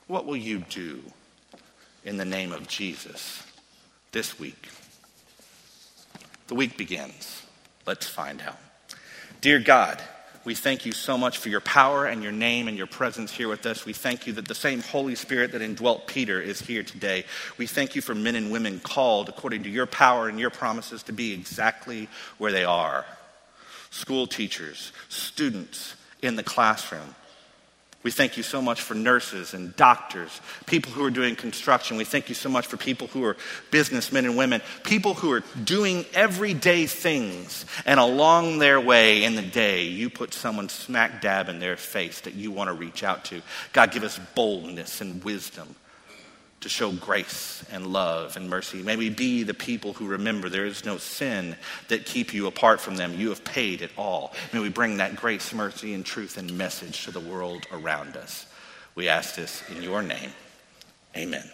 What 0.07 0.25
will 0.25 0.37
you 0.37 0.59
do 0.59 1.01
in 2.05 2.15
the 2.15 2.23
name 2.23 2.53
of 2.53 2.67
Jesus 2.67 3.43
this 4.13 4.39
week? 4.39 4.69
The 6.47 6.55
week 6.55 6.77
begins. 6.77 7.43
Let's 7.85 8.07
find 8.07 8.41
out. 8.41 8.57
Dear 9.41 9.59
God, 9.59 10.01
we 10.47 10.55
thank 10.55 10.85
you 10.85 10.93
so 10.93 11.17
much 11.17 11.39
for 11.39 11.49
your 11.49 11.59
power 11.59 12.05
and 12.05 12.23
your 12.23 12.31
name 12.31 12.69
and 12.69 12.77
your 12.77 12.87
presence 12.87 13.33
here 13.33 13.49
with 13.49 13.65
us. 13.65 13.85
We 13.85 13.91
thank 13.91 14.25
you 14.25 14.31
that 14.31 14.47
the 14.47 14.55
same 14.55 14.81
Holy 14.81 15.13
Spirit 15.13 15.51
that 15.51 15.61
indwelt 15.61 16.07
Peter 16.07 16.39
is 16.39 16.61
here 16.61 16.83
today. 16.83 17.25
We 17.57 17.67
thank 17.67 17.97
you 17.97 18.01
for 18.01 18.15
men 18.15 18.37
and 18.37 18.49
women 18.49 18.79
called 18.79 19.27
according 19.27 19.63
to 19.63 19.69
your 19.69 19.87
power 19.87 20.29
and 20.29 20.39
your 20.39 20.49
promises 20.49 21.03
to 21.03 21.11
be 21.11 21.33
exactly 21.33 22.07
where 22.37 22.53
they 22.53 22.63
are 22.63 23.05
school 23.89 24.25
teachers, 24.25 24.93
students 25.09 25.95
in 26.21 26.37
the 26.37 26.43
classroom, 26.43 27.13
we 28.03 28.11
thank 28.11 28.37
you 28.37 28.43
so 28.43 28.61
much 28.61 28.81
for 28.81 28.93
nurses 28.93 29.53
and 29.53 29.75
doctors, 29.75 30.39
people 30.65 30.91
who 30.91 31.03
are 31.03 31.09
doing 31.09 31.35
construction. 31.35 31.97
We 31.97 32.05
thank 32.05 32.29
you 32.29 32.35
so 32.35 32.47
much 32.47 32.67
for 32.67 32.77
people 32.77 33.07
who 33.07 33.23
are 33.25 33.35
businessmen 33.71 34.25
and 34.25 34.37
women, 34.37 34.61
people 34.83 35.15
who 35.15 35.31
are 35.31 35.43
doing 35.63 36.05
everyday 36.13 36.85
things. 36.85 37.65
And 37.85 37.99
along 37.99 38.59
their 38.59 38.79
way 38.79 39.23
in 39.23 39.35
the 39.35 39.41
day, 39.41 39.83
you 39.83 40.09
put 40.09 40.33
someone 40.33 40.69
smack 40.69 41.21
dab 41.21 41.49
in 41.49 41.59
their 41.59 41.75
face 41.75 42.21
that 42.21 42.35
you 42.35 42.51
want 42.51 42.69
to 42.69 42.73
reach 42.73 43.03
out 43.03 43.25
to. 43.25 43.41
God, 43.73 43.91
give 43.91 44.03
us 44.03 44.19
boldness 44.35 45.01
and 45.01 45.23
wisdom 45.23 45.75
to 46.61 46.69
show 46.69 46.91
grace 46.91 47.63
and 47.71 47.87
love 47.87 48.35
and 48.35 48.49
mercy. 48.49 48.81
May 48.81 48.95
we 48.95 49.09
be 49.09 49.43
the 49.43 49.53
people 49.53 49.93
who 49.93 50.07
remember 50.07 50.49
there 50.49 50.65
is 50.65 50.85
no 50.85 50.97
sin 50.97 51.55
that 51.87 52.05
keep 52.05 52.33
you 52.33 52.47
apart 52.47 52.81
from 52.81 52.95
them. 52.95 53.13
You 53.13 53.29
have 53.29 53.43
paid 53.43 53.81
it 53.81 53.91
all. 53.97 54.33
May 54.53 54.59
we 54.59 54.69
bring 54.69 54.97
that 54.97 55.15
grace, 55.15 55.53
mercy, 55.53 55.93
and 55.93 56.05
truth 56.05 56.37
and 56.37 56.57
message 56.57 57.05
to 57.05 57.11
the 57.11 57.19
world 57.19 57.65
around 57.71 58.17
us. 58.17 58.47
We 58.95 59.07
ask 59.07 59.35
this 59.35 59.63
in 59.69 59.83
your 59.83 60.01
name. 60.01 60.31
Amen. 61.15 61.47